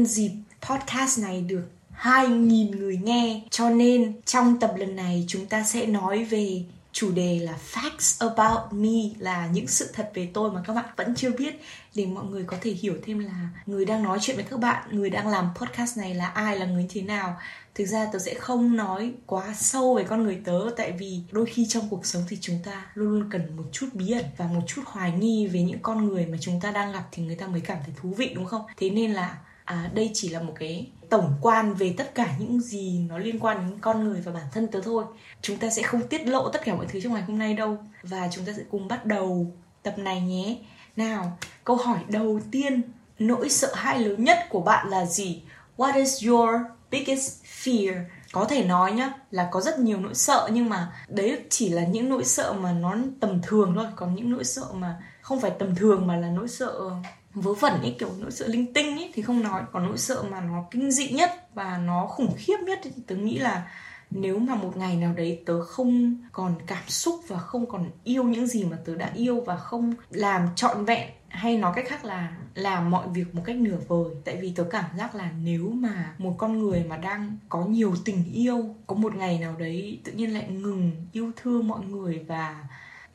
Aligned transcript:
nhân 0.00 0.06
dịp 0.06 0.30
podcast 0.60 1.18
này 1.18 1.40
được 1.40 1.64
2.000 2.00 2.78
người 2.78 2.96
nghe. 2.96 3.42
Cho 3.50 3.70
nên 3.70 4.12
trong 4.24 4.60
tập 4.60 4.74
lần 4.76 4.96
này 4.96 5.24
chúng 5.28 5.46
ta 5.46 5.62
sẽ 5.62 5.86
nói 5.86 6.24
về 6.24 6.62
chủ 6.92 7.10
đề 7.10 7.38
là 7.38 7.58
facts 7.72 8.28
about 8.28 8.72
me, 8.72 9.10
là 9.18 9.46
những 9.46 9.66
sự 9.66 9.90
thật 9.92 10.10
về 10.14 10.28
tôi 10.34 10.52
mà 10.52 10.62
các 10.66 10.72
bạn 10.72 10.84
vẫn 10.96 11.14
chưa 11.14 11.30
biết. 11.30 11.60
Để 11.94 12.06
mọi 12.06 12.24
người 12.24 12.44
có 12.44 12.56
thể 12.60 12.70
hiểu 12.70 12.94
thêm 13.06 13.18
là 13.18 13.48
người 13.66 13.84
đang 13.84 14.02
nói 14.02 14.18
chuyện 14.20 14.36
với 14.36 14.44
các 14.50 14.60
bạn, 14.60 14.88
người 14.90 15.10
đang 15.10 15.28
làm 15.28 15.48
podcast 15.54 15.98
này 15.98 16.14
là 16.14 16.26
ai, 16.26 16.58
là 16.58 16.66
người 16.66 16.86
thế 16.90 17.02
nào. 17.02 17.36
Thực 17.74 17.84
ra 17.84 18.06
tớ 18.12 18.18
sẽ 18.18 18.34
không 18.34 18.76
nói 18.76 19.12
quá 19.26 19.54
sâu 19.58 19.94
về 19.94 20.04
con 20.04 20.22
người 20.22 20.40
tớ, 20.44 20.60
tại 20.76 20.92
vì 20.92 21.20
đôi 21.30 21.46
khi 21.46 21.66
trong 21.68 21.88
cuộc 21.90 22.06
sống 22.06 22.22
thì 22.28 22.38
chúng 22.40 22.58
ta 22.64 22.86
luôn 22.94 23.10
luôn 23.10 23.30
cần 23.30 23.56
một 23.56 23.64
chút 23.72 23.86
bí 23.92 24.10
ẩn 24.10 24.24
và 24.36 24.46
một 24.46 24.62
chút 24.66 24.82
hoài 24.86 25.12
nghi 25.12 25.46
về 25.46 25.62
những 25.62 25.78
con 25.82 26.08
người 26.08 26.26
mà 26.26 26.38
chúng 26.40 26.60
ta 26.60 26.70
đang 26.70 26.92
gặp 26.92 27.08
thì 27.12 27.22
người 27.22 27.36
ta 27.36 27.46
mới 27.46 27.60
cảm 27.60 27.78
thấy 27.86 27.94
thú 28.02 28.14
vị, 28.16 28.32
đúng 28.34 28.46
không? 28.46 28.62
Thế 28.76 28.90
nên 28.90 29.12
là 29.12 29.38
à, 29.70 29.90
đây 29.94 30.10
chỉ 30.14 30.28
là 30.28 30.42
một 30.42 30.52
cái 30.58 30.90
tổng 31.10 31.34
quan 31.40 31.74
về 31.74 31.94
tất 31.96 32.14
cả 32.14 32.34
những 32.38 32.60
gì 32.60 32.98
nó 33.08 33.18
liên 33.18 33.38
quan 33.40 33.56
đến 33.68 33.78
con 33.80 34.04
người 34.04 34.20
và 34.20 34.32
bản 34.32 34.46
thân 34.52 34.66
tớ 34.66 34.80
thôi. 34.80 35.04
Chúng 35.42 35.56
ta 35.56 35.70
sẽ 35.70 35.82
không 35.82 36.08
tiết 36.08 36.26
lộ 36.26 36.48
tất 36.48 36.64
cả 36.64 36.74
mọi 36.74 36.86
thứ 36.92 37.00
trong 37.00 37.12
ngày 37.12 37.22
hôm 37.22 37.38
nay 37.38 37.54
đâu. 37.54 37.78
Và 38.02 38.28
chúng 38.32 38.44
ta 38.44 38.52
sẽ 38.56 38.62
cùng 38.70 38.88
bắt 38.88 39.06
đầu 39.06 39.52
tập 39.82 39.98
này 39.98 40.20
nhé. 40.20 40.58
Nào 40.96 41.38
câu 41.64 41.76
hỏi 41.76 41.98
đầu 42.08 42.40
tiên. 42.50 42.82
Nỗi 43.18 43.48
sợ 43.50 43.74
hãi 43.74 43.98
lớn 43.98 44.24
nhất 44.24 44.38
của 44.48 44.60
bạn 44.60 44.88
là 44.88 45.06
gì? 45.06 45.42
What 45.76 45.96
is 45.96 46.26
your 46.26 46.50
biggest 46.90 47.44
fear? 47.44 48.04
Có 48.32 48.44
thể 48.44 48.64
nói 48.64 48.92
nhá 48.92 49.12
là 49.30 49.48
có 49.50 49.60
rất 49.60 49.78
nhiều 49.78 50.00
nỗi 50.00 50.14
sợ 50.14 50.48
nhưng 50.52 50.68
mà 50.68 50.92
đấy 51.08 51.38
chỉ 51.50 51.68
là 51.68 51.84
những 51.84 52.08
nỗi 52.08 52.24
sợ 52.24 52.52
mà 52.52 52.72
nó 52.72 52.96
tầm 53.20 53.40
thường 53.42 53.72
thôi. 53.76 53.86
Còn 53.96 54.14
những 54.14 54.30
nỗi 54.30 54.44
sợ 54.44 54.66
mà 54.72 54.96
không 55.20 55.40
phải 55.40 55.50
tầm 55.58 55.74
thường 55.74 56.06
mà 56.06 56.16
là 56.16 56.28
nỗi 56.28 56.48
sợ 56.48 56.90
vớ 57.34 57.54
vẩn 57.54 57.72
ấy 57.80 57.96
kiểu 57.98 58.10
nỗi 58.20 58.30
sợ 58.30 58.46
linh 58.46 58.72
tinh 58.72 58.96
ấy 58.98 59.10
thì 59.14 59.22
không 59.22 59.42
nói. 59.42 59.62
Còn 59.72 59.86
nỗi 59.86 59.98
sợ 59.98 60.22
mà 60.30 60.40
nó 60.40 60.64
kinh 60.70 60.90
dị 60.90 61.08
nhất 61.08 61.48
và 61.54 61.78
nó 61.78 62.06
khủng 62.06 62.34
khiếp 62.36 62.56
nhất 62.66 62.80
thì 62.82 62.90
tớ 63.06 63.16
nghĩ 63.16 63.38
là 63.38 63.70
nếu 64.10 64.38
mà 64.38 64.54
một 64.54 64.76
ngày 64.76 64.96
nào 64.96 65.14
đấy 65.16 65.42
tớ 65.46 65.64
không 65.64 66.16
còn 66.32 66.54
cảm 66.66 66.88
xúc 66.88 67.20
và 67.28 67.38
không 67.38 67.66
còn 67.66 67.90
yêu 68.04 68.24
những 68.24 68.46
gì 68.46 68.64
mà 68.64 68.76
tớ 68.84 68.94
đã 68.94 69.10
yêu 69.14 69.40
và 69.40 69.56
không 69.56 69.94
làm 70.10 70.48
trọn 70.56 70.84
vẹn, 70.84 71.10
hay 71.28 71.58
nói 71.58 71.72
cách 71.76 71.84
khác 71.88 72.04
là 72.04 72.36
làm 72.54 72.90
mọi 72.90 73.08
việc 73.08 73.34
một 73.34 73.42
cách 73.44 73.56
nửa 73.56 73.78
vời. 73.88 74.14
Tại 74.24 74.36
vì 74.36 74.52
tớ 74.56 74.64
cảm 74.64 74.84
giác 74.98 75.14
là 75.14 75.30
nếu 75.42 75.70
mà 75.70 76.14
một 76.18 76.34
con 76.38 76.58
người 76.58 76.84
mà 76.84 76.96
đang 76.96 77.36
có 77.48 77.64
nhiều 77.64 77.94
tình 78.04 78.24
yêu, 78.32 78.74
có 78.86 78.96
một 78.96 79.14
ngày 79.14 79.38
nào 79.38 79.54
đấy 79.58 80.00
tự 80.04 80.12
nhiên 80.12 80.34
lại 80.34 80.48
ngừng 80.48 80.92
yêu 81.12 81.30
thương 81.36 81.68
mọi 81.68 81.84
người 81.84 82.24
và 82.28 82.64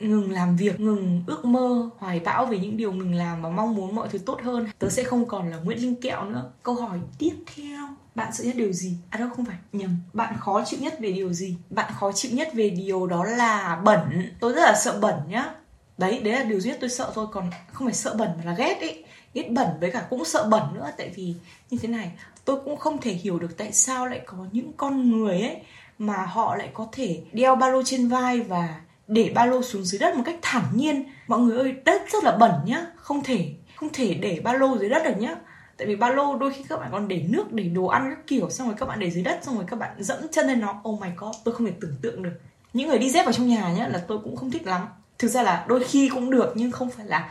ngừng 0.00 0.30
làm 0.30 0.56
việc, 0.56 0.80
ngừng 0.80 1.22
ước 1.26 1.44
mơ, 1.44 1.90
hoài 1.98 2.20
bão 2.20 2.46
về 2.46 2.58
những 2.58 2.76
điều 2.76 2.92
mình 2.92 3.14
làm 3.14 3.42
và 3.42 3.50
mong 3.50 3.74
muốn 3.74 3.94
mọi 3.94 4.08
thứ 4.08 4.18
tốt 4.18 4.40
hơn. 4.42 4.66
Tớ 4.78 4.88
sẽ 4.88 5.02
không 5.02 5.26
còn 5.26 5.50
là 5.50 5.56
nguyễn 5.56 5.78
linh 5.78 6.00
kẹo 6.00 6.24
nữa. 6.24 6.50
Câu 6.62 6.74
hỏi 6.74 6.98
tiếp 7.18 7.32
theo. 7.54 7.88
Bạn 8.14 8.32
sợ 8.32 8.44
nhất 8.44 8.56
điều 8.56 8.72
gì? 8.72 8.96
À 9.10 9.18
đâu, 9.18 9.28
không 9.36 9.44
phải. 9.44 9.56
Nhầm. 9.72 9.96
Bạn 10.12 10.34
khó 10.40 10.62
chịu 10.64 10.80
nhất 10.80 11.00
về 11.00 11.12
điều 11.12 11.32
gì? 11.32 11.56
Bạn 11.70 11.92
khó 11.98 12.12
chịu 12.12 12.32
nhất 12.34 12.48
về 12.54 12.70
điều 12.70 13.06
đó 13.06 13.24
là 13.24 13.80
bẩn. 13.84 14.32
Tôi 14.40 14.52
rất 14.52 14.62
là 14.62 14.74
sợ 14.84 14.98
bẩn 15.00 15.14
nhá. 15.28 15.54
Đấy 15.98 16.20
đấy 16.20 16.32
là 16.32 16.42
điều 16.42 16.60
duy 16.60 16.70
nhất 16.70 16.78
tôi 16.80 16.90
sợ 16.90 17.12
thôi. 17.14 17.26
Còn 17.32 17.50
không 17.72 17.86
phải 17.86 17.94
sợ 17.94 18.14
bẩn 18.18 18.30
mà 18.38 18.44
là 18.44 18.54
ghét 18.58 18.78
ấy. 18.80 19.04
Ghét 19.34 19.50
bẩn 19.50 19.68
với 19.80 19.90
cả 19.90 20.06
cũng 20.10 20.24
sợ 20.24 20.48
bẩn 20.50 20.62
nữa. 20.74 20.90
Tại 20.98 21.12
vì 21.14 21.34
như 21.70 21.78
thế 21.82 21.88
này, 21.88 22.12
tôi 22.44 22.60
cũng 22.64 22.76
không 22.76 23.00
thể 23.00 23.12
hiểu 23.12 23.38
được 23.38 23.56
tại 23.56 23.72
sao 23.72 24.06
lại 24.06 24.20
có 24.26 24.36
những 24.52 24.72
con 24.76 25.10
người 25.10 25.40
ấy 25.40 25.56
mà 25.98 26.16
họ 26.16 26.56
lại 26.56 26.70
có 26.74 26.88
thể 26.92 27.22
đeo 27.32 27.56
ba 27.56 27.68
lô 27.68 27.82
trên 27.82 28.08
vai 28.08 28.40
và 28.40 28.80
để 29.08 29.32
ba 29.34 29.46
lô 29.46 29.62
xuống 29.62 29.84
dưới 29.84 29.98
đất 29.98 30.16
một 30.16 30.22
cách 30.26 30.38
thản 30.42 30.64
nhiên. 30.74 31.04
Mọi 31.26 31.40
người 31.40 31.58
ơi 31.58 31.74
đất 31.84 32.02
rất 32.12 32.24
là 32.24 32.36
bẩn 32.36 32.52
nhá. 32.64 32.86
Không 32.96 33.22
thể 33.22 33.52
không 33.76 33.88
thể 33.92 34.14
để 34.14 34.40
ba 34.44 34.52
lô 34.52 34.78
dưới 34.78 34.88
đất 34.88 35.02
được 35.04 35.16
nhá. 35.18 35.36
Tại 35.76 35.88
vì 35.88 35.96
ba 35.96 36.10
lô 36.10 36.36
đôi 36.36 36.52
khi 36.52 36.64
các 36.68 36.80
bạn 36.80 36.88
còn 36.92 37.08
để 37.08 37.26
nước, 37.28 37.52
để 37.52 37.64
đồ 37.64 37.86
ăn 37.86 38.10
các 38.10 38.26
kiểu, 38.26 38.50
xong 38.50 38.66
rồi 38.66 38.76
các 38.78 38.86
bạn 38.86 39.00
để 39.00 39.10
dưới 39.10 39.22
đất, 39.22 39.38
xong 39.42 39.54
rồi 39.54 39.64
các 39.68 39.78
bạn 39.78 39.90
dẫm 39.98 40.18
chân 40.32 40.46
lên 40.46 40.60
nó. 40.60 40.82
Oh 40.88 41.00
my 41.00 41.08
god, 41.16 41.36
tôi 41.44 41.54
không 41.54 41.66
thể 41.66 41.72
tưởng 41.80 41.96
tượng 42.02 42.22
được. 42.22 42.32
Những 42.72 42.88
người 42.88 42.98
đi 42.98 43.10
dép 43.10 43.24
vào 43.24 43.32
trong 43.32 43.48
nhà 43.48 43.72
nhá 43.72 43.88
là 43.88 44.04
tôi 44.08 44.18
cũng 44.24 44.36
không 44.36 44.50
thích 44.50 44.66
lắm. 44.66 44.86
Thực 45.18 45.28
ra 45.28 45.42
là 45.42 45.64
đôi 45.68 45.84
khi 45.84 46.08
cũng 46.08 46.30
được, 46.30 46.52
nhưng 46.56 46.72
không 46.72 46.90
phải 46.90 47.06
là 47.06 47.30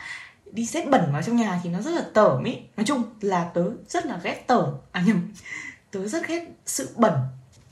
đi 0.52 0.66
dép 0.66 0.90
bẩn 0.90 1.02
vào 1.14 1.22
trong 1.22 1.35
nhà 1.35 1.59
thì 1.64 1.69
nó 1.69 1.81
rất 1.81 1.91
là 1.91 2.06
tởm 2.14 2.44
ý. 2.44 2.58
Nói 2.78 2.85
chung 2.85 3.03
là 3.22 3.50
tớ 3.53 3.64
rất 3.88 4.06
là 4.06 4.19
ghét 4.24 4.44
tởm. 4.47 4.66
À 4.91 5.03
nhầm, 5.08 5.34
tớ 5.91 6.08
rất 6.08 6.28
ghét 6.28 6.47
sự 6.66 6.90
bẩn. 6.96 7.14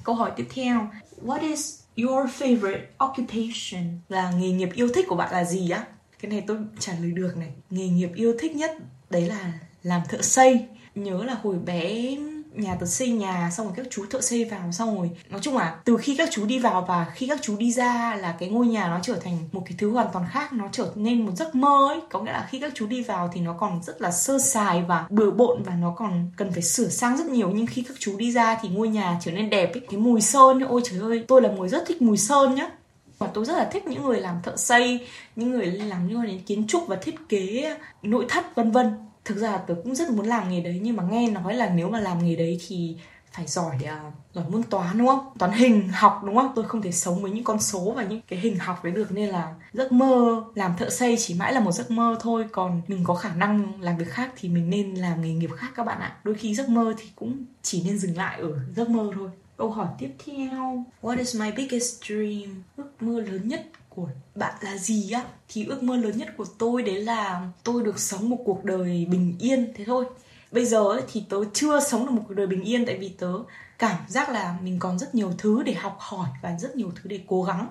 Câu 0.03 0.15
hỏi 0.15 0.31
tiếp 0.35 0.47
theo. 0.53 0.87
What 1.25 1.41
is 1.41 1.79
your 1.97 2.29
favorite 2.39 2.81
occupation 3.05 3.99
là 4.09 4.31
nghề 4.31 4.51
nghiệp 4.51 4.69
yêu 4.73 4.87
thích 4.93 5.05
của 5.09 5.15
bạn 5.15 5.31
là 5.31 5.43
gì 5.43 5.69
á? 5.69 5.85
Cái 6.19 6.31
này 6.31 6.43
tôi 6.47 6.57
trả 6.79 6.93
lời 7.01 7.11
được 7.11 7.37
này. 7.37 7.49
Nghề 7.69 7.87
nghiệp 7.87 8.09
yêu 8.15 8.35
thích 8.39 8.55
nhất, 8.55 8.77
đấy 9.09 9.21
là 9.21 9.53
làm 9.83 10.01
thợ 10.09 10.21
xây. 10.21 10.65
Nhớ 10.95 11.23
là 11.23 11.33
hồi 11.33 11.55
bé 11.55 12.15
nhà 12.55 12.75
tớ 12.79 12.85
xây 12.85 13.09
nhà, 13.09 13.49
xong 13.57 13.67
rồi 13.67 13.75
các 13.77 13.85
chú 13.89 14.05
thợ 14.09 14.21
xây 14.21 14.45
vào, 14.45 14.71
xong 14.71 14.97
rồi, 14.97 15.09
nói 15.29 15.41
chung 15.43 15.57
là 15.57 15.75
từ 15.85 15.97
khi 15.97 16.15
các 16.15 16.29
chú 16.31 16.45
đi 16.45 16.59
vào 16.59 16.85
và 16.87 17.05
khi 17.15 17.27
các 17.27 17.39
chú 17.41 17.57
đi 17.57 17.71
ra 17.71 18.15
là 18.15 18.35
cái 18.39 18.49
ngôi 18.49 18.67
nhà 18.67 18.87
nó 18.87 18.99
trở 19.01 19.15
thành 19.15 19.37
một 19.51 19.61
cái 19.65 19.75
thứ 19.77 19.91
hoàn 19.91 20.07
toàn 20.13 20.25
khác, 20.31 20.53
nó 20.53 20.65
trở 20.71 20.91
nên 20.95 21.25
một 21.25 21.31
giấc 21.35 21.55
mơ 21.55 21.87
ấy. 21.89 22.01
Có 22.09 22.19
nghĩa 22.19 22.31
là 22.31 22.47
khi 22.49 22.59
các 22.59 22.71
chú 22.75 22.87
đi 22.87 23.03
vào 23.03 23.29
thì 23.33 23.41
nó 23.41 23.53
còn 23.53 23.83
rất 23.83 24.01
là 24.01 24.11
sơ 24.11 24.39
sài 24.39 24.83
và 24.87 25.05
bừa 25.09 25.31
bộn 25.31 25.63
và 25.63 25.75
nó 25.75 25.93
còn 25.97 26.31
cần 26.37 26.51
phải 26.51 26.61
sửa 26.61 26.87
sang 26.87 27.17
rất 27.17 27.27
nhiều. 27.27 27.51
Nhưng 27.53 27.67
khi 27.67 27.81
các 27.81 27.97
chú 27.99 28.17
đi 28.17 28.31
ra 28.31 28.57
thì 28.61 28.69
ngôi 28.69 28.87
nhà 28.87 29.19
trở 29.21 29.31
nên 29.31 29.49
đẹp 29.49 29.73
ấy. 29.73 29.81
Cái 29.89 29.99
mùi 29.99 30.21
sơn 30.21 30.59
ôi 30.59 30.81
trời 30.85 30.99
ơi, 30.99 31.25
tôi 31.27 31.41
là 31.41 31.49
người 31.49 31.69
rất 31.69 31.83
thích 31.87 32.01
mùi 32.01 32.17
sơn 32.17 32.55
nhá. 32.55 32.69
Và 33.17 33.27
tôi 33.33 33.45
rất 33.45 33.57
là 33.57 33.69
thích 33.73 33.87
những 33.87 34.03
người 34.03 34.21
làm 34.21 34.35
thợ 34.43 34.57
xây, 34.57 35.07
những 35.35 35.51
người 35.51 35.65
làm 35.65 36.07
liên 36.07 36.17
quan 36.17 36.27
đến 36.27 36.39
kiến 36.39 36.67
trúc 36.67 36.87
và 36.87 36.95
thiết 36.95 37.15
kế 37.29 37.75
nội 38.03 38.25
thất, 38.29 38.55
vân 38.55 38.71
vân 38.71 38.95
thực 39.25 39.37
ra 39.37 39.57
tớ 39.57 39.75
cũng 39.83 39.95
rất 39.95 40.09
muốn 40.09 40.25
làm 40.25 40.49
nghề 40.49 40.61
đấy 40.61 40.79
nhưng 40.83 40.95
mà 40.95 41.03
nghe 41.11 41.29
nói 41.29 41.53
là 41.53 41.69
nếu 41.69 41.89
mà 41.89 41.99
làm 41.99 42.23
nghề 42.23 42.35
đấy 42.35 42.57
thì 42.67 42.95
phải 43.31 43.47
giỏi 43.47 43.75
uh, 43.75 44.13
giỏi 44.33 44.45
môn 44.49 44.63
toán 44.63 44.97
đúng 44.97 45.07
không? 45.07 45.25
Toán 45.39 45.51
hình 45.51 45.89
học 45.89 46.21
đúng 46.25 46.35
không? 46.35 46.51
Tôi 46.55 46.65
không 46.65 46.81
thể 46.81 46.91
sống 46.91 47.21
với 47.21 47.31
những 47.31 47.43
con 47.43 47.59
số 47.59 47.93
và 47.95 48.03
những 48.03 48.21
cái 48.27 48.39
hình 48.39 48.57
học 48.57 48.83
đấy 48.83 48.93
được 48.93 49.11
nên 49.11 49.29
là 49.29 49.53
giấc 49.73 49.91
mơ 49.91 50.43
làm 50.55 50.77
thợ 50.77 50.89
xây 50.89 51.15
chỉ 51.17 51.33
mãi 51.33 51.53
là 51.53 51.59
một 51.59 51.71
giấc 51.71 51.91
mơ 51.91 52.17
thôi 52.19 52.45
còn 52.51 52.81
mình 52.87 53.03
có 53.03 53.15
khả 53.15 53.33
năng 53.33 53.81
làm 53.81 53.97
việc 53.97 54.09
khác 54.09 54.31
thì 54.35 54.49
mình 54.49 54.69
nên 54.69 54.95
làm 54.95 55.21
nghề 55.21 55.33
nghiệp 55.33 55.51
khác 55.55 55.71
các 55.75 55.85
bạn 55.85 55.99
ạ. 55.99 56.17
Đôi 56.23 56.35
khi 56.35 56.55
giấc 56.55 56.69
mơ 56.69 56.93
thì 56.97 57.05
cũng 57.15 57.45
chỉ 57.61 57.83
nên 57.85 57.97
dừng 57.97 58.17
lại 58.17 58.39
ở 58.39 58.59
giấc 58.75 58.89
mơ 58.89 59.11
thôi. 59.15 59.29
Câu 59.57 59.69
hỏi 59.69 59.87
tiếp 59.99 60.09
theo. 60.25 60.83
What 61.01 61.17
is 61.17 61.41
my 61.41 61.51
biggest 61.51 62.03
dream? 62.03 62.63
Ước 62.77 62.89
mơ 62.99 63.21
lớn 63.21 63.47
nhất 63.47 63.65
của 63.95 64.07
bạn 64.35 64.53
là 64.61 64.77
gì 64.77 65.11
á? 65.11 65.23
Thì 65.49 65.65
ước 65.65 65.83
mơ 65.83 65.95
lớn 65.95 66.17
nhất 66.17 66.29
của 66.37 66.45
tôi 66.57 66.83
đấy 66.83 67.01
là 67.01 67.47
tôi 67.63 67.83
được 67.83 67.99
sống 67.99 68.29
một 68.29 68.37
cuộc 68.45 68.63
đời 68.63 69.07
bình 69.09 69.35
yên 69.39 69.73
thế 69.75 69.85
thôi. 69.85 70.05
Bây 70.51 70.65
giờ 70.65 70.83
ấy, 70.83 71.01
thì 71.11 71.23
tớ 71.29 71.37
chưa 71.53 71.79
sống 71.79 72.05
được 72.05 72.11
một 72.11 72.21
cuộc 72.27 72.33
đời 72.33 72.47
bình 72.47 72.63
yên 72.63 72.85
tại 72.85 72.97
vì 72.97 73.09
tớ 73.09 73.33
cảm 73.79 73.97
giác 74.07 74.29
là 74.29 74.55
mình 74.61 74.79
còn 74.79 74.99
rất 74.99 75.15
nhiều 75.15 75.33
thứ 75.37 75.63
để 75.63 75.73
học 75.73 75.97
hỏi 75.99 76.29
và 76.41 76.57
rất 76.59 76.75
nhiều 76.75 76.91
thứ 76.95 77.09
để 77.09 77.19
cố 77.27 77.43
gắng. 77.43 77.67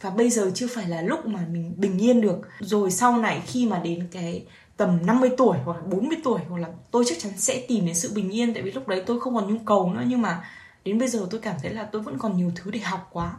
Và 0.00 0.10
bây 0.10 0.30
giờ 0.30 0.50
chưa 0.54 0.66
phải 0.74 0.88
là 0.88 1.02
lúc 1.02 1.26
mà 1.26 1.40
mình 1.50 1.74
bình 1.76 1.98
yên 1.98 2.20
được. 2.20 2.38
Rồi 2.60 2.90
sau 2.90 3.18
này 3.18 3.42
khi 3.46 3.66
mà 3.66 3.78
đến 3.78 4.08
cái 4.12 4.44
tầm 4.76 5.06
50 5.06 5.30
tuổi 5.36 5.58
hoặc 5.64 5.76
là 5.76 5.82
40 5.82 6.18
tuổi 6.24 6.40
hoặc 6.48 6.58
là 6.58 6.68
tôi 6.90 7.04
chắc 7.06 7.18
chắn 7.18 7.32
sẽ 7.36 7.64
tìm 7.68 7.86
đến 7.86 7.94
sự 7.94 8.12
bình 8.14 8.30
yên 8.30 8.54
tại 8.54 8.62
vì 8.62 8.72
lúc 8.72 8.88
đấy 8.88 9.02
tôi 9.06 9.20
không 9.20 9.34
còn 9.34 9.52
nhu 9.52 9.58
cầu 9.64 9.92
nữa. 9.92 10.04
Nhưng 10.06 10.22
mà 10.22 10.44
đến 10.84 10.98
bây 10.98 11.08
giờ 11.08 11.26
tôi 11.30 11.40
cảm 11.40 11.56
thấy 11.62 11.74
là 11.74 11.84
tôi 11.84 12.02
vẫn 12.02 12.18
còn 12.18 12.36
nhiều 12.36 12.52
thứ 12.56 12.70
để 12.70 12.78
học 12.78 13.08
quá 13.12 13.36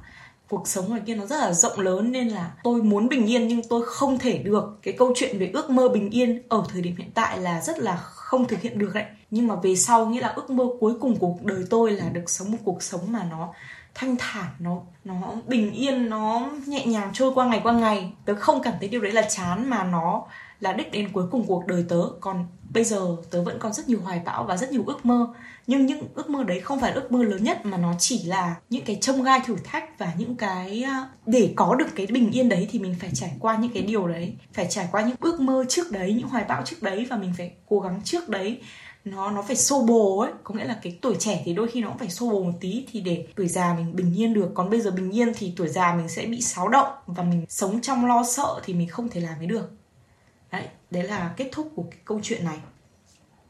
cuộc 0.50 0.68
sống 0.68 0.90
ngoài 0.90 1.02
kia 1.06 1.16
nó 1.16 1.26
rất 1.26 1.38
là 1.38 1.54
rộng 1.54 1.80
lớn 1.80 2.12
nên 2.12 2.28
là 2.28 2.52
tôi 2.64 2.82
muốn 2.82 3.10
bình 3.10 3.26
yên 3.26 3.48
nhưng 3.48 3.62
tôi 3.70 3.86
không 3.86 4.20
thể 4.20 4.38
được. 4.38 4.80
Cái 4.84 4.94
câu 4.98 5.14
chuyện 5.16 5.40
về 5.40 5.52
ước 5.54 5.70
mơ 5.70 5.90
bình 5.90 6.10
yên 6.10 6.42
ở 6.50 6.64
thời 6.70 6.82
điểm 6.82 6.96
hiện 6.98 7.12
tại 7.14 7.38
là 7.40 7.62
rất 7.62 7.80
là 7.80 7.96
không 7.96 8.48
thực 8.48 8.62
hiện 8.62 8.80
được 8.80 8.92
đấy 8.94 9.06
nhưng 9.32 9.48
mà 9.48 9.56
về 9.56 9.76
sau, 9.76 10.06
nghĩa 10.06 10.22
là 10.22 10.28
ước 10.28 10.50
mơ 10.50 10.66
cuối 10.80 10.94
cùng 11.00 11.16
của 11.20 11.28
cuộc 11.28 11.44
đời 11.44 11.64
tôi 11.70 11.92
là 11.92 12.10
được 12.10 12.30
sống 12.30 12.52
một 12.52 12.58
cuộc 12.64 12.84
sống 12.84 13.12
mà 13.12 13.24
nó 13.32 13.54
thanh 13.96 14.16
thản, 14.20 14.46
nó 14.60 14.82
nó 15.06 15.34
bình 15.48 15.72
yên, 15.72 16.10
nó 16.10 16.50
nhẹ 16.66 16.86
nhàng 16.86 17.10
trôi 17.14 17.32
qua 17.34 17.46
ngày 17.46 17.60
qua 17.64 17.74
ngày. 17.74 18.12
Tớ 18.26 18.36
không 18.36 18.62
cảm 18.64 18.74
thấy 18.80 18.90
điều 18.90 19.02
đấy 19.02 19.12
là 19.12 19.22
chán 19.22 19.70
mà 19.70 19.84
nó 19.84 20.24
là 20.60 20.74
đích 20.74 20.92
đến 20.92 21.10
cuối 21.14 21.26
cùng 21.32 21.46
cuộc 21.48 21.68
đời 21.68 21.86
tớ. 21.90 22.02
Còn 22.20 22.46
bây 22.78 22.84
giờ 22.84 23.16
tớ 23.30 23.44
vẫn 23.44 23.60
còn 23.60 23.74
rất 23.74 23.90
nhiều 23.90 24.00
hoài 24.04 24.22
bão 24.26 24.44
và 24.44 24.58
rất 24.58 24.72
nhiều 24.72 24.84
ước 24.88 25.06
mơ. 25.06 25.28
Nhưng 25.68 25.86
những 25.86 26.08
ước 26.16 26.30
mơ 26.30 26.44
đấy 26.44 26.60
không 26.60 26.80
phải 26.80 26.92
ước 26.92 27.12
mơ 27.12 27.24
lớn 27.24 27.44
nhất, 27.44 27.66
mà 27.66 27.78
nó 27.78 27.94
chỉ 28.00 28.24
là 28.24 28.56
những 28.70 28.86
cái 28.86 28.98
trông 29.02 29.24
gai 29.24 29.40
thử 29.46 29.56
thách 29.64 30.00
và 30.00 30.14
những 30.18 30.36
cái 30.36 30.84
à, 30.84 31.10
để 31.26 31.54
có 31.56 31.76
được 31.76 31.88
cái 31.96 32.06
bình 32.06 32.32
yên 32.32 32.50
đấy 32.50 32.68
thì 32.72 32.80
mình 32.80 32.96
phải 33.00 33.10
trải 33.14 33.32
qua 33.40 33.58
những 33.58 33.72
cái 33.74 33.84
điều 33.84 34.08
đấy. 34.08 34.34
Phải 34.54 34.68
trải 34.70 34.88
qua 34.92 35.02
những 35.02 35.16
ước 35.20 35.40
mơ 35.40 35.66
trước 35.70 35.92
đấy, 35.92 36.14
những 36.14 36.28
hoài 36.28 36.46
bão 36.48 36.62
trước 36.66 36.84
đấy 36.84 37.08
và 37.10 37.18
mình 37.18 37.34
phải 37.38 37.52
cố 37.70 37.80
gắng 37.80 38.02
trước 38.04 38.30
đấy. 38.30 38.62
Nó 39.06 39.32
nó 39.32 39.42
phải 39.42 39.56
xô 39.56 39.84
bồ 39.84 40.20
ấy. 40.20 40.32
Có 40.44 40.56
nghĩa 40.56 40.66
là 40.66 40.80
cái 40.82 40.98
tuổi 41.02 41.16
trẻ 41.20 41.42
thì 41.46 41.54
đôi 41.54 41.68
khi 41.68 41.82
nó 41.82 41.88
cũng 41.90 41.98
phải 41.98 42.10
xô 42.10 42.30
bồ 42.30 42.44
một 42.44 42.58
tí 42.62 42.86
thì 42.92 43.02
để 43.02 43.26
tuổi 43.36 43.48
già 43.48 43.74
mình 43.74 43.96
bình 43.96 44.20
yên 44.20 44.34
được. 44.34 44.52
Còn 44.54 44.70
bây 44.70 44.82
giờ 44.82 44.92
bình 44.92 45.12
yên 45.12 45.34
thì 45.36 45.54
tuổi 45.58 45.68
già 45.68 45.94
mình 45.94 46.10
sẽ 46.10 46.26
bị 46.26 46.42
xáo 46.42 46.68
động 46.68 46.92
và 47.08 47.24
mình 47.24 47.46
sống 47.50 47.82
trong 47.82 48.06
lo 48.06 48.24
sợ 48.24 48.62
thì 48.66 48.74
mình 48.74 48.88
không 48.88 49.10
thể 49.10 49.22
làm 49.22 49.36
cái 49.40 49.48
được 49.48 49.70
đấy 50.52 50.68
đấy 50.92 51.04
là 51.04 51.34
kết 51.38 51.50
thúc 51.52 51.72
của 51.76 51.84
cái 51.92 52.00
câu 52.06 52.20
chuyện 52.24 52.46
này. 52.46 52.58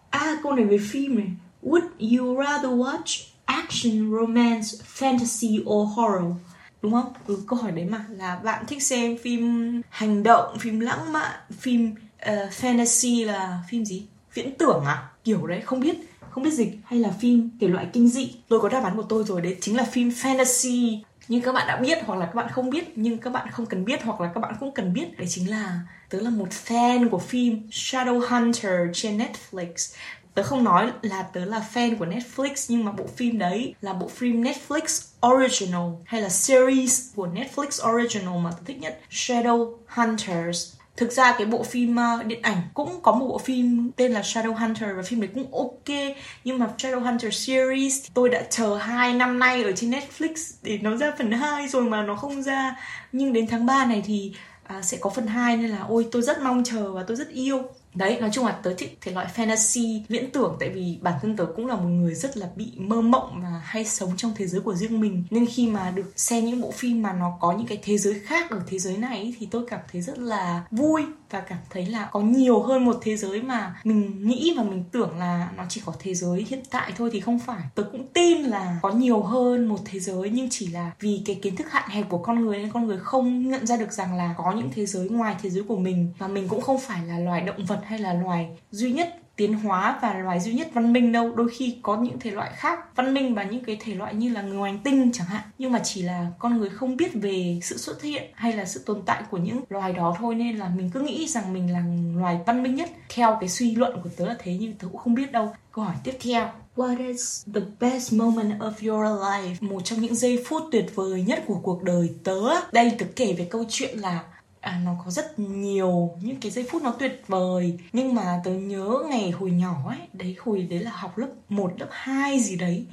À 0.09 0.38
câu 0.44 0.55
này 0.55 0.65
về 0.65 0.77
phim 0.77 1.15
này. 1.15 1.27
Would 1.63 1.89
you 1.99 2.44
rather 2.44 2.71
watch 2.71 3.27
action 3.45 4.11
romance 4.11 4.67
fantasy 4.97 5.63
or 5.63 5.89
horror? 5.95 6.35
Đúng 6.81 6.91
không? 6.91 7.13
Ừ 7.27 7.38
câu 7.47 7.59
hỏi 7.59 7.71
đấy 7.71 7.85
mà. 7.85 8.05
Là 8.09 8.39
bạn 8.44 8.65
thích 8.67 8.83
xem 8.83 9.17
phim 9.17 9.81
hành 9.89 10.23
động 10.23 10.57
phim 10.59 10.79
lãng 10.79 11.13
mạn 11.13 11.31
phim 11.59 11.91
uh, 11.91 12.51
fantasy 12.61 13.25
là 13.25 13.63
phim 13.69 13.85
gì? 13.85 14.05
Viễn 14.33 14.57
tưởng 14.57 14.83
à? 14.85 15.09
Kiểu 15.23 15.47
đấy 15.47 15.61
không 15.61 15.79
biết. 15.79 15.95
Không 16.29 16.44
biết 16.44 16.53
dịch. 16.53 16.77
Hay 16.85 16.99
là 16.99 17.11
phim 17.19 17.49
thể 17.61 17.67
loại 17.67 17.88
kinh 17.94 18.07
dị? 18.07 18.35
Tôi 18.47 18.59
có 18.59 18.69
đáp 18.69 18.83
án 18.83 18.97
của 18.97 19.03
tôi 19.03 19.23
rồi 19.23 19.41
đấy. 19.41 19.57
Chính 19.61 19.77
là 19.77 19.83
phim 19.83 20.09
fantasy 20.09 20.99
nhưng 21.27 21.41
các 21.41 21.51
bạn 21.51 21.68
đã 21.68 21.75
biết 21.75 21.97
hoặc 22.06 22.19
là 22.19 22.25
các 22.25 22.35
bạn 22.35 22.50
không 22.51 22.69
biết, 22.69 22.97
nhưng 22.97 23.18
các 23.18 23.29
bạn 23.29 23.47
không 23.51 23.65
cần 23.65 23.85
biết 23.85 24.03
hoặc 24.03 24.21
là 24.21 24.31
các 24.33 24.39
bạn 24.39 24.56
cũng 24.59 24.71
cần 24.71 24.94
biết, 24.94 25.18
đấy 25.18 25.27
chính 25.29 25.50
là 25.50 25.79
tớ 26.09 26.21
là 26.21 26.29
một 26.29 26.50
fan 26.65 27.09
của 27.09 27.19
phim 27.19 27.69
Shadow 27.71 28.19
Hunter 28.19 28.79
trên 28.94 29.18
Netflix. 29.18 29.95
Tớ 30.33 30.44
không 30.44 30.63
nói 30.63 30.91
là 31.01 31.24
tớ 31.24 31.45
là 31.45 31.65
fan 31.74 31.97
của 31.97 32.06
Netflix, 32.06 32.65
nhưng 32.69 32.85
mà 32.85 32.91
bộ 32.91 33.07
phim 33.15 33.39
đấy 33.39 33.75
là 33.81 33.94
bộ 33.94 34.07
phim 34.07 34.44
Netflix 34.44 35.06
original 35.27 35.89
hay 36.06 36.21
là 36.21 36.29
series 36.29 37.15
của 37.15 37.27
Netflix 37.27 37.94
original 37.94 38.39
mà 38.39 38.51
tớ 38.51 38.57
thích 38.65 38.77
nhất, 38.80 39.00
Shadow 39.12 39.73
Hunters 39.88 40.76
thực 40.97 41.11
ra 41.11 41.35
cái 41.38 41.47
bộ 41.47 41.63
phim 41.63 41.95
ờ, 41.95 42.23
điện 42.23 42.41
ảnh 42.41 42.61
cũng 42.73 43.01
có 43.01 43.11
một 43.11 43.27
bộ 43.27 43.38
phim 43.38 43.91
tên 43.95 44.11
là 44.11 44.21
Shadow 44.21 44.53
Hunter 44.53 44.89
và 44.95 45.01
phim 45.03 45.21
đấy 45.21 45.29
cũng 45.33 45.53
ok. 45.53 45.97
Nhưng 46.44 46.59
mà 46.59 46.67
Shadow 46.77 46.99
Hunter 46.99 47.33
series 47.33 48.05
tôi 48.13 48.29
đã 48.29 48.44
chờ 48.49 48.75
hai 48.75 49.13
năm 49.13 49.39
nay 49.39 49.63
ở 49.63 49.71
trên 49.71 49.91
Netflix 49.91 50.53
để 50.63 50.77
nó 50.81 50.95
ra 50.95 51.13
phần 51.17 51.31
2 51.31 51.67
rồi 51.67 51.83
mà 51.83 52.03
nó 52.03 52.15
không 52.15 52.44
ra. 52.44 52.75
Nhưng 53.11 53.33
đến 53.33 53.47
tháng 53.47 53.65
3 53.65 53.85
này 53.85 54.03
thì 54.05 54.33
à, 54.63 54.81
sẽ 54.81 54.97
có 55.01 55.09
phần 55.09 55.27
2 55.27 55.57
nên 55.57 55.69
là 55.69 55.85
ôi 55.88 56.07
tôi 56.11 56.21
rất 56.21 56.41
mong 56.41 56.63
chờ 56.63 56.91
và 56.91 57.03
tôi 57.07 57.17
rất 57.17 57.29
yêu 57.29 57.63
đấy, 57.97 58.17
nói 58.19 58.29
chung 58.33 58.45
là 58.45 58.51
tớ 58.51 58.73
thích 58.77 58.97
thể 59.01 59.11
loại 59.11 59.27
fantasy 59.35 60.01
viễn 60.09 60.31
tưởng, 60.31 60.57
tại 60.59 60.69
vì 60.69 60.97
bản 61.01 61.13
thân 61.21 61.38
tớ 61.38 61.45
cũng 61.55 61.67
là 61.67 61.75
một 61.75 61.89
người 61.89 62.15
rất 62.15 62.38
là 62.38 62.49
bị 62.55 62.71
mơ 62.77 63.01
mộng 63.01 63.41
và 63.44 63.61
hay 63.63 63.85
sống 63.85 64.17
trong 64.17 64.33
thế 64.35 64.47
giới 64.47 64.61
của 64.61 64.75
riêng 64.75 64.99
mình. 64.99 65.23
Nên 65.29 65.45
khi 65.45 65.67
mà 65.67 65.91
được 65.91 66.13
xem 66.15 66.45
những 66.45 66.61
bộ 66.61 66.71
phim 66.71 67.01
mà 67.01 67.13
nó 67.13 67.38
có 67.39 67.51
những 67.51 67.67
cái 67.67 67.79
thế 67.83 67.97
giới 67.97 68.19
khác 68.19 68.49
ở 68.49 68.61
thế 68.67 68.79
giới 68.79 68.97
này 68.97 69.33
thì 69.39 69.47
tôi 69.51 69.65
cảm 69.69 69.79
thấy 69.91 70.01
rất 70.01 70.19
là 70.19 70.63
vui 70.71 71.05
và 71.29 71.39
cảm 71.39 71.57
thấy 71.69 71.85
là 71.85 72.09
có 72.12 72.19
nhiều 72.19 72.62
hơn 72.62 72.85
một 72.85 72.97
thế 73.01 73.18
giới 73.18 73.41
mà 73.41 73.75
mình 73.83 74.27
nghĩ 74.27 74.53
và 74.57 74.63
mình 74.63 74.83
tưởng 74.91 75.18
là 75.19 75.51
nó 75.57 75.63
chỉ 75.69 75.81
có 75.85 75.94
thế 76.00 76.13
giới 76.13 76.45
hiện 76.50 76.62
tại 76.71 76.94
thôi 76.97 77.09
thì 77.13 77.19
không 77.19 77.39
phải. 77.39 77.63
Tớ 77.75 77.83
cũng 77.83 78.07
tin 78.13 78.41
là 78.41 78.79
có 78.81 78.91
nhiều 78.91 79.21
hơn 79.21 79.65
một 79.65 79.79
thế 79.85 80.00
giới 80.00 80.29
nhưng 80.29 80.47
chỉ 80.50 80.68
là 80.68 80.91
vì 81.00 81.21
cái 81.25 81.39
kiến 81.41 81.56
thức 81.56 81.71
hạn 81.71 81.89
hẹp 81.89 82.09
của 82.09 82.18
con 82.18 82.45
người 82.45 82.57
nên 82.57 82.71
con 82.71 82.88
người 82.88 83.00
không 83.00 83.50
nhận 83.50 83.68
ra 83.68 83.77
được 83.77 83.91
rằng 83.91 84.18
là 84.18 84.35
có 84.38 84.51
những 84.51 84.69
thế 84.75 84.85
giới 84.85 85.09
ngoài 85.09 85.35
thế 85.41 85.50
giới 85.50 85.63
của 85.63 85.77
mình. 85.77 86.13
Và 86.18 86.27
mình 86.27 86.47
cũng 86.47 86.62
không 86.62 86.79
phải 86.79 87.06
là 87.06 87.19
loài 87.19 87.41
động 87.41 87.65
vật 87.65 87.80
hay 87.85 88.00
là 88.00 88.13
loài 88.13 88.50
duy 88.71 88.91
nhất 88.91 89.19
tiến 89.38 89.54
hóa 89.54 90.00
và 90.01 90.13
loài 90.13 90.39
duy 90.39 90.54
nhất 90.54 90.68
văn 90.74 90.94
minh 90.94 91.12
đâu. 91.12 91.36
Đôi 91.36 91.50
khi 91.57 91.78
có 91.81 91.98
những 91.98 92.19
thể 92.19 92.31
loại 92.31 92.51
khác 92.56 92.95
văn 92.95 93.13
minh 93.13 93.36
và 93.36 93.44
những 93.44 93.63
cái 93.63 93.78
thể 93.80 93.95
loại 93.95 94.16
như 94.16 94.30
là 94.30 94.42
người 94.42 94.69
hành 94.69 94.80
tinh 94.80 95.12
chẳng 95.13 95.28
hạn. 95.28 95.42
Nhưng 95.57 95.72
mà 95.72 95.80
chỉ 95.84 96.01
là 96.01 96.28
con 96.39 96.57
người 96.57 96.69
không 96.69 96.98
biết 96.98 97.12
về 97.13 97.60
sự 97.63 97.78
xuất 97.78 98.01
hiện 98.01 98.24
hay 98.34 98.54
là 98.54 98.66
sự 98.66 98.84
tồn 98.86 99.01
tại 99.06 99.24
của 99.31 99.38
những 99.38 99.62
loài 99.69 99.94
đó 99.94 100.16
thôi. 100.19 100.36
Nên 100.36 100.57
là 100.57 100.69
mình 100.69 100.89
cứ 100.94 101.00
nghĩ 101.00 101.28
rằng 101.28 101.54
mình 101.54 101.74
là 101.74 101.84
loài 102.22 102.39
văn 102.45 102.63
minh 102.63 102.75
nhất 102.75 102.89
theo 103.10 103.38
cái 103.39 103.50
suy 103.50 103.75
luận 103.75 104.00
của 104.04 104.10
tớ 104.18 104.25
là 104.25 104.36
thế, 104.39 104.57
nhưng 104.60 104.74
tớ 104.74 104.88
cũng 104.92 105.01
không 105.01 105.16
biết 105.16 105.31
đâu. 105.31 105.54
Câu 105.72 105.86
hỏi 105.86 105.95
tiếp 106.04 106.18
theo. 106.22 106.50
What 106.75 107.07
is 107.07 107.45
the 107.54 107.62
best 107.80 108.13
moment 108.13 108.60
of 108.60 108.72
your 108.90 109.22
life? 109.22 109.56
Một 109.62 109.81
trong 109.83 110.01
những 110.01 110.16
giây 110.16 110.44
phút 110.48 110.63
tuyệt 110.72 110.86
vời 110.95 111.24
nhất 111.28 111.44
của 111.48 111.60
cuộc 111.63 111.83
đời 111.83 112.10
tớ. 112.24 112.40
Đây 112.72 112.92
tớ 113.00 113.06
kể 113.16 113.33
về 113.33 113.48
câu 113.51 113.63
chuyện 113.69 114.00
là 114.00 114.24
à, 114.68 114.81
nó 114.86 114.92
có 115.06 115.12
rất 115.12 115.40
nhiều 115.40 116.12
những 116.22 116.40
cái 116.42 116.52
giây 116.52 116.66
phút 116.72 116.81
nó 116.84 116.92
tuyệt 117.00 117.24
vời. 117.28 117.78
Nhưng 117.94 118.16
mà 118.16 118.42
tớ 118.44 118.52
nhớ 118.52 119.04
ngày 119.10 119.31
hồi 119.31 119.52
nhỏ 119.52 119.75
ấy 119.88 119.98
đấy 120.14 120.36
hồi 120.40 120.68
đấy 120.69 120.80
là 120.80 120.92
học 120.92 121.18
lớp 121.18 121.28
1, 121.50 121.72
lớp 121.80 121.88
2 121.92 122.40
gì 122.40 122.56
đấy. 122.56 122.86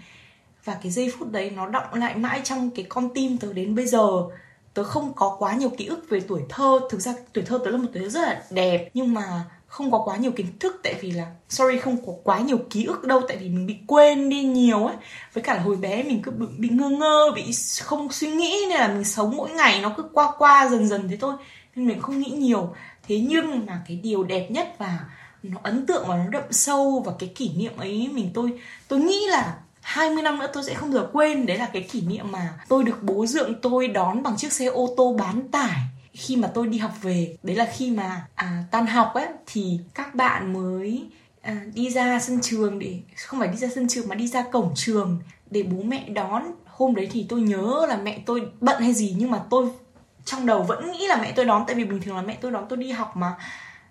Và 0.65 0.79
cái 0.83 0.93
giây 0.93 1.13
phút 1.19 1.33
đấy 1.33 1.51
nó 1.51 1.69
động 1.69 1.95
lại 1.95 2.17
mãi 2.17 2.41
trong 2.45 2.71
cái 2.71 2.87
con 2.89 3.15
tim 3.15 3.39
tớ 3.39 3.53
đến 3.53 3.75
bây 3.75 3.87
giờ. 3.87 4.09
Tớ 4.75 4.85
không 4.85 5.13
có 5.15 5.37
quá 5.39 5.55
nhiều 5.55 5.71
ký 5.71 5.87
ức 5.87 6.07
về 6.09 6.21
tuổi 6.21 6.43
thơ. 6.49 6.81
Thực 6.91 7.01
ra 7.01 7.15
tuổi 7.33 7.45
thơ 7.45 7.59
tớ 7.65 7.71
là 7.71 7.77
một 7.77 7.89
tuổi 7.93 8.03
thơ 8.03 8.09
rất 8.09 8.21
là 8.21 8.43
đẹp 8.51 8.91
nhưng 8.95 9.15
mà 9.15 9.45
không 9.67 9.91
có 9.91 10.03
quá 10.05 10.17
nhiều 10.17 10.33
kiến 10.33 10.47
thức. 10.61 10.81
Tại 10.83 10.95
vì 11.01 11.11
là 11.11 11.27
sorry 11.49 11.79
không 11.79 12.07
có 12.07 12.13
quá 12.25 12.39
nhiều 12.39 12.59
ký 12.71 12.85
ức 12.85 13.05
đâu. 13.05 13.21
Tại 13.29 13.37
vì 13.37 13.49
mình 13.49 13.67
bị 13.67 13.77
quên 13.87 14.29
đi 14.29 14.43
nhiều 14.43 14.87
ấy. 14.87 14.97
Với 15.33 15.43
cả 15.43 15.55
là 15.55 15.63
hồi 15.63 15.77
bé 15.77 16.03
mình 16.03 16.23
cứ 16.23 16.31
bị, 16.31 16.47
bị 16.59 16.69
ngơ 16.69 16.89
ngơ 16.89 17.33
bị 17.35 17.45
không 17.83 18.13
suy 18.13 18.31
nghĩ 18.31 18.67
nên 18.69 18.79
là 18.79 18.89
mình 18.89 19.05
sống 19.05 19.37
mỗi 19.37 19.51
ngày 19.51 19.81
nó 19.83 19.93
cứ 19.97 20.03
qua 20.13 20.33
qua 20.39 20.69
dần 20.69 20.89
dần 20.89 21.09
thế 21.09 21.17
thôi 21.17 21.35
nên 21.77 21.87
mình 21.87 22.01
không 22.01 22.19
nghĩ 22.19 22.31
nhiều. 22.31 22.75
Thế 23.09 23.21
nhưng 23.21 23.67
mà 23.67 23.81
cái 23.89 23.97
điều 23.97 24.25
đẹp 24.25 24.51
nhất 24.51 24.75
và 24.79 24.99
nó 25.43 25.61
ấn 25.63 25.87
tượng 25.87 26.05
và 26.09 26.17
nó 26.17 26.31
đậm 26.31 26.45
sâu 26.51 27.03
và 27.07 27.13
cái 27.19 27.33
kỷ 27.35 27.51
niệm 27.57 27.73
ấy 27.77 28.11
mình 28.13 28.31
tôi 28.35 28.61
tôi 28.89 29.01
nghĩ 29.01 29.27
là 29.31 29.57
20 29.81 30.23
năm 30.23 30.39
nữa 30.39 30.47
tôi 30.53 30.65
sẽ 30.65 30.75
không 30.75 30.93
được 30.93 31.11
quên. 31.13 31.47
Đấy 31.47 31.59
là 31.59 31.71
cái 31.73 31.83
kỷ 31.83 32.01
niệm 32.01 32.33
mà 32.33 32.59
tôi 32.69 32.85
được 32.85 33.03
bố 33.03 33.27
dượng 33.27 33.61
tôi 33.61 33.89
đón 33.89 34.23
bằng 34.23 34.37
chiếc 34.37 34.53
xe 34.53 34.67
ô 34.67 34.95
tô 34.97 35.17
bán 35.19 35.49
tải 35.49 35.81
khi 36.13 36.37
mà 36.37 36.49
tôi 36.55 36.67
đi 36.67 36.79
học 36.79 36.93
về. 37.03 37.37
Đấy 37.43 37.57
là 37.57 37.73
khi 37.77 37.91
mà 37.91 38.27
à, 38.35 38.65
tan 38.71 38.87
học 38.87 39.11
ấy 39.15 39.27
thì 39.47 39.79
các 39.95 40.15
bạn 40.15 40.53
mới 40.53 41.07
à, 41.43 41.65
đi 41.75 41.91
ra 41.91 42.21
sân 42.21 42.41
trường 42.43 42.79
để 42.79 43.01
không 43.17 43.41
phải 43.41 43.49
đi 43.49 43.57
ra 43.57 43.69
sân 43.75 43.89
trường 43.89 44.09
mà 44.09 44.15
đi 44.15 44.29
ra 44.29 44.43
cổng 44.53 44.73
trường 44.75 45.19
để 45.51 45.63
bố 45.63 45.83
mẹ 45.83 46.09
đón. 46.09 46.43
Hôm 46.65 46.95
đấy 46.95 47.09
thì 47.13 47.27
tôi 47.29 47.41
nhớ 47.41 47.87
là 47.89 47.97
mẹ 47.97 48.23
tôi 48.27 48.43
bận 48.61 48.83
hay 48.83 48.95
gì 48.95 49.15
nhưng 49.19 49.31
mà 49.31 49.41
tôi 49.51 49.71
trong 50.25 50.47
đầu 50.47 50.63
vẫn 50.63 50.93
nghĩ 50.93 51.07
là 51.07 51.17
mẹ 51.23 51.33
tôi 51.37 51.45
đón, 51.45 51.65
tại 51.67 51.77
vì 51.77 51.85
bình 51.85 52.01
thường 52.03 52.17
là 52.17 52.23
mẹ 52.23 52.39
tôi 52.41 52.51
đón 52.51 52.67
tôi 52.69 52.77
đi 52.79 52.91
học 52.91 53.17
mà. 53.17 53.37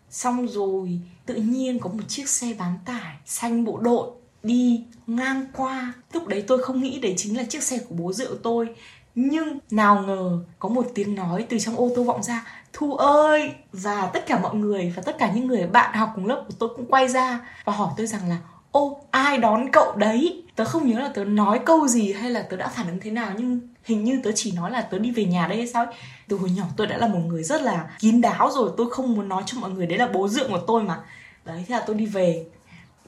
Xong 0.09 0.47
rồi 0.47 0.99
tự 1.25 1.35
nhiên 1.35 1.79
có 1.79 1.89
một 1.89 2.03
chiếc 2.07 2.29
xe 2.29 2.47
bán 2.59 2.77
tải 2.85 3.15
xanh 3.25 3.63
bộ 3.63 3.77
đội 3.77 4.09
đi 4.43 4.83
ngang 5.07 5.45
qua. 5.53 5.93
Lúc 6.13 6.27
đấy 6.27 6.43
tôi 6.47 6.63
không 6.63 6.81
nghĩ 6.81 6.99
đấy 6.99 7.13
chính 7.17 7.37
là 7.37 7.43
chiếc 7.43 7.63
xe 7.63 7.77
của 7.77 7.95
bố 7.95 8.13
rượu 8.13 8.35
tôi. 8.43 8.75
Nhưng 9.15 9.59
nào 9.71 10.03
ngờ 10.07 10.39
có 10.59 10.69
một 10.69 10.85
tiếng 10.95 11.15
nói 11.15 11.45
từ 11.49 11.59
trong 11.59 11.75
ô 11.75 11.91
tô 11.95 12.03
vọng 12.03 12.23
ra, 12.23 12.47
thu 12.73 12.95
ơi! 12.95 13.53
Và 13.73 14.09
tất 14.13 14.25
cả 14.27 14.39
mọi 14.39 14.55
người 14.55 14.93
và 14.95 15.01
tất 15.05 15.17
cả 15.19 15.31
những 15.35 15.47
người 15.47 15.67
bạn 15.67 15.93
học 15.93 16.11
cùng 16.15 16.25
lớp 16.25 16.43
của 16.47 16.53
tôi 16.59 16.69
cũng 16.75 16.85
quay 16.85 17.07
ra 17.07 17.39
và 17.65 17.73
hỏi 17.73 17.93
tôi 17.97 18.07
rằng 18.07 18.29
là, 18.29 18.37
ô, 18.71 19.01
ai 19.11 19.37
đón 19.37 19.71
cậu 19.71 19.95
đấy? 19.95 20.43
Tớ 20.55 20.65
không 20.65 20.87
nhớ 20.87 20.99
là 20.99 21.11
tớ 21.13 21.23
nói 21.23 21.59
câu 21.65 21.87
gì 21.87 22.13
hay 22.13 22.31
là 22.31 22.41
tớ 22.41 22.57
đã 22.57 22.67
phản 22.67 22.87
ứng 22.87 22.99
thế 22.99 23.11
nào, 23.11 23.31
nhưng 23.37 23.59
hình 23.83 24.03
như 24.03 24.19
tớ 24.23 24.31
chỉ 24.35 24.51
nói 24.51 24.71
là 24.71 24.81
tớ 24.81 24.99
đi 24.99 25.11
về 25.11 25.25
nhà 25.25 25.47
đây 25.47 25.57
hay 25.57 25.67
sao 25.67 25.85
ấy. 25.85 25.95
từ 26.27 26.37
hồi 26.37 26.49
nhỏ 26.49 26.63
tôi 26.77 26.87
đã 26.87 26.97
là 26.97 27.07
một 27.07 27.19
người 27.19 27.43
rất 27.43 27.61
là 27.61 27.89
kín 27.99 28.21
đáo 28.21 28.51
rồi, 28.51 28.71
tôi 28.77 28.89
không 28.91 29.15
muốn 29.15 29.29
nói 29.29 29.43
cho 29.45 29.59
mọi 29.59 29.71
người 29.71 29.87
đấy 29.87 29.97
là 29.97 30.07
bố 30.07 30.27
dượng 30.27 30.51
của 30.51 30.61
tôi 30.67 30.83
mà. 30.83 30.99
Đấy, 31.45 31.65
thế 31.67 31.75
là 31.75 31.83
tôi 31.87 31.95
đi 31.95 32.05
về. 32.05 32.45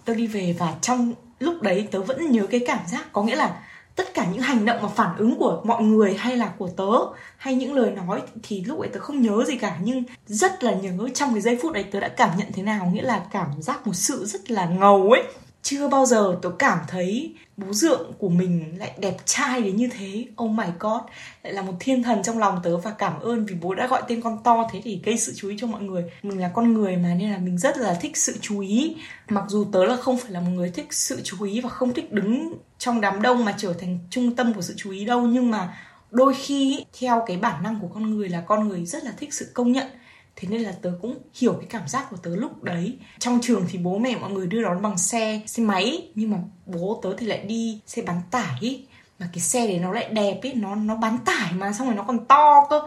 Tôi 0.05 0.15
đi 0.15 0.27
về 0.27 0.55
và 0.60 0.75
trong 0.82 1.13
lúc 1.39 1.62
đấy 1.62 1.88
tớ 1.91 2.01
vẫn 2.01 2.32
nhớ 2.32 2.48
cái 2.48 2.62
cảm 2.67 2.79
giác, 2.88 3.13
có 3.13 3.24
nghĩa 3.24 3.36
là 3.36 3.62
tất 3.96 4.13
cả 4.13 4.27
những 4.32 4.41
hành 4.41 4.65
động 4.65 4.77
và 4.82 4.88
phản 4.88 5.17
ứng 5.17 5.38
của 5.39 5.62
mọi 5.65 5.84
người 5.84 6.13
hay 6.13 6.38
là 6.38 6.48
của 6.58 6.67
tớ, 6.67 6.91
hay 7.38 7.55
những 7.55 7.74
lời 7.74 7.91
nói 7.91 8.22
thì 8.44 8.63
lúc 8.63 8.79
ấy 8.79 8.89
tớ 8.89 9.00
không 9.00 9.22
nhớ 9.22 9.44
gì 9.48 9.58
cả. 9.58 9.77
Nhưng 9.84 10.03
rất 10.27 10.63
là 10.63 10.74
nhớ 10.74 11.10
trong 11.13 11.34
cái 11.34 11.41
giây 11.41 11.60
phút 11.62 11.74
đấy 11.74 11.84
tớ 11.84 12.00
đã 12.00 12.08
cảm 12.08 12.29
nhận 12.38 12.48
thế 12.53 12.63
nào. 12.63 12.91
Nghĩa 12.94 13.01
là 13.01 13.25
cảm 13.32 13.62
giác 13.62 13.88
một 13.88 13.94
sự 13.94 14.25
rất 14.25 14.51
là 14.51 14.65
ngầu 14.65 15.12
ấy 15.12 15.24
chưa 15.65 15.88
bao 15.88 16.05
giờ 16.05 16.38
tớ 16.41 16.50
cảm 16.60 16.79
thấy 16.88 17.36
bố 17.57 17.74
dượng 17.74 18.13
của 18.17 18.29
mình 18.29 18.74
lại 18.77 18.91
đẹp 18.98 19.17
trai 19.25 19.62
đến 19.62 19.75
như 19.75 19.89
thế. 19.98 20.25
Oh 20.43 20.51
my 20.51 20.65
god. 20.79 21.01
Lại 21.43 21.53
là 21.53 21.62
một 21.62 21.74
thiên 21.79 22.03
thần 22.03 22.24
trong 22.24 22.39
lòng 22.39 22.60
tớ 22.63 22.77
và 22.77 22.91
cảm 22.91 23.19
ơn 23.19 23.45
vì 23.45 23.55
bố 23.62 23.75
đã 23.75 23.88
gọi 23.88 24.01
tên 24.07 24.22
con 24.22 24.43
to 24.43 24.67
thế 24.72 24.81
thì 24.84 25.01
gây 25.03 25.17
sự 25.17 25.34
chú 25.36 25.50
ý 25.50 25.55
cho 25.60 25.67
mọi 25.67 25.81
người. 25.81 26.03
Mình 26.24 26.39
là 26.39 26.51
con 26.53 26.74
người 26.74 26.98
mà 26.98 27.13
nên 27.19 27.31
là 27.31 27.38
mình 27.38 27.57
rất 27.57 27.77
là 27.77 27.93
thích 28.01 28.17
sự 28.17 28.36
chú 28.41 28.60
ý. 28.60 28.95
Mặc 29.29 29.43
dù 29.48 29.65
tớ 29.72 29.86
là 29.86 29.95
không 29.95 30.17
phải 30.17 30.31
là 30.31 30.39
một 30.39 30.51
người 30.51 30.72
thích 30.72 30.88
sự 30.93 31.22
chú 31.24 31.43
ý 31.43 31.62
và 31.62 31.69
không 31.69 31.93
thích 31.93 32.12
đứng 32.12 32.53
trong 32.77 33.01
đám 33.01 33.22
đông 33.22 33.45
mà 33.45 33.55
trở 33.57 33.74
thành 33.74 34.00
trung 34.10 34.36
tâm 34.36 34.53
của 34.53 34.62
sự 34.62 34.74
chú 34.77 34.91
ý 34.91 35.05
đâu, 35.05 35.22
nhưng 35.22 35.51
mà 35.51 35.77
đôi 36.12 36.34
khi, 36.34 36.86
theo 37.00 37.24
cái 37.27 37.38
bản 37.38 37.63
năng 37.63 37.79
của 37.79 37.88
con 37.93 38.15
người 38.15 38.29
là 38.29 38.41
con 38.41 38.67
người 38.67 38.86
rất 38.86 39.03
là 39.03 39.12
thích 39.17 39.34
sự 39.34 39.51
công 39.53 39.72
nhận 39.72 39.88
thế 40.36 40.48
nên 40.48 40.62
là 40.62 40.72
tớ 40.82 40.92
cũng 41.01 41.18
hiểu 41.34 41.54
cái 41.54 41.65
cảm 41.70 41.88
giác 41.88 42.08
của 42.10 42.18
tớ 42.18 42.36
lúc 42.36 42.63
đấy 42.63 42.98
trong 43.20 43.39
trường 43.42 43.65
thì 43.70 43.77
bố 43.77 43.98
mẹ 43.98 44.15
mọi 44.22 44.32
người 44.32 44.48
đưa 44.48 44.62
đón 44.62 44.82
bằng 44.82 44.98
xe 44.98 45.42
xe 45.48 45.63
máy, 45.63 46.12
nhưng 46.15 46.32
mà 46.32 46.38
bố 46.65 47.00
tớ 47.04 47.15
thì 47.18 47.25
lại 47.25 47.39
đi 47.39 47.82
xe 47.86 48.01
bán 48.01 48.22
tải 48.32 48.58
ý. 48.60 48.86
mà 49.20 49.30
cái 49.34 49.39
xe 49.39 49.68
đấy 49.68 49.80
nó 49.80 49.92
lại 49.92 50.10
đẹp 50.10 50.39
ấy 50.44 50.54
nó 50.54 50.75
nó 50.75 50.96
bán 50.96 51.18
tải 51.25 51.54
mà, 51.54 51.74
xong 51.74 51.88
rồi 51.88 51.96
nó 51.96 52.04
còn 52.04 52.25
to 52.25 52.68
cơ 52.70 52.82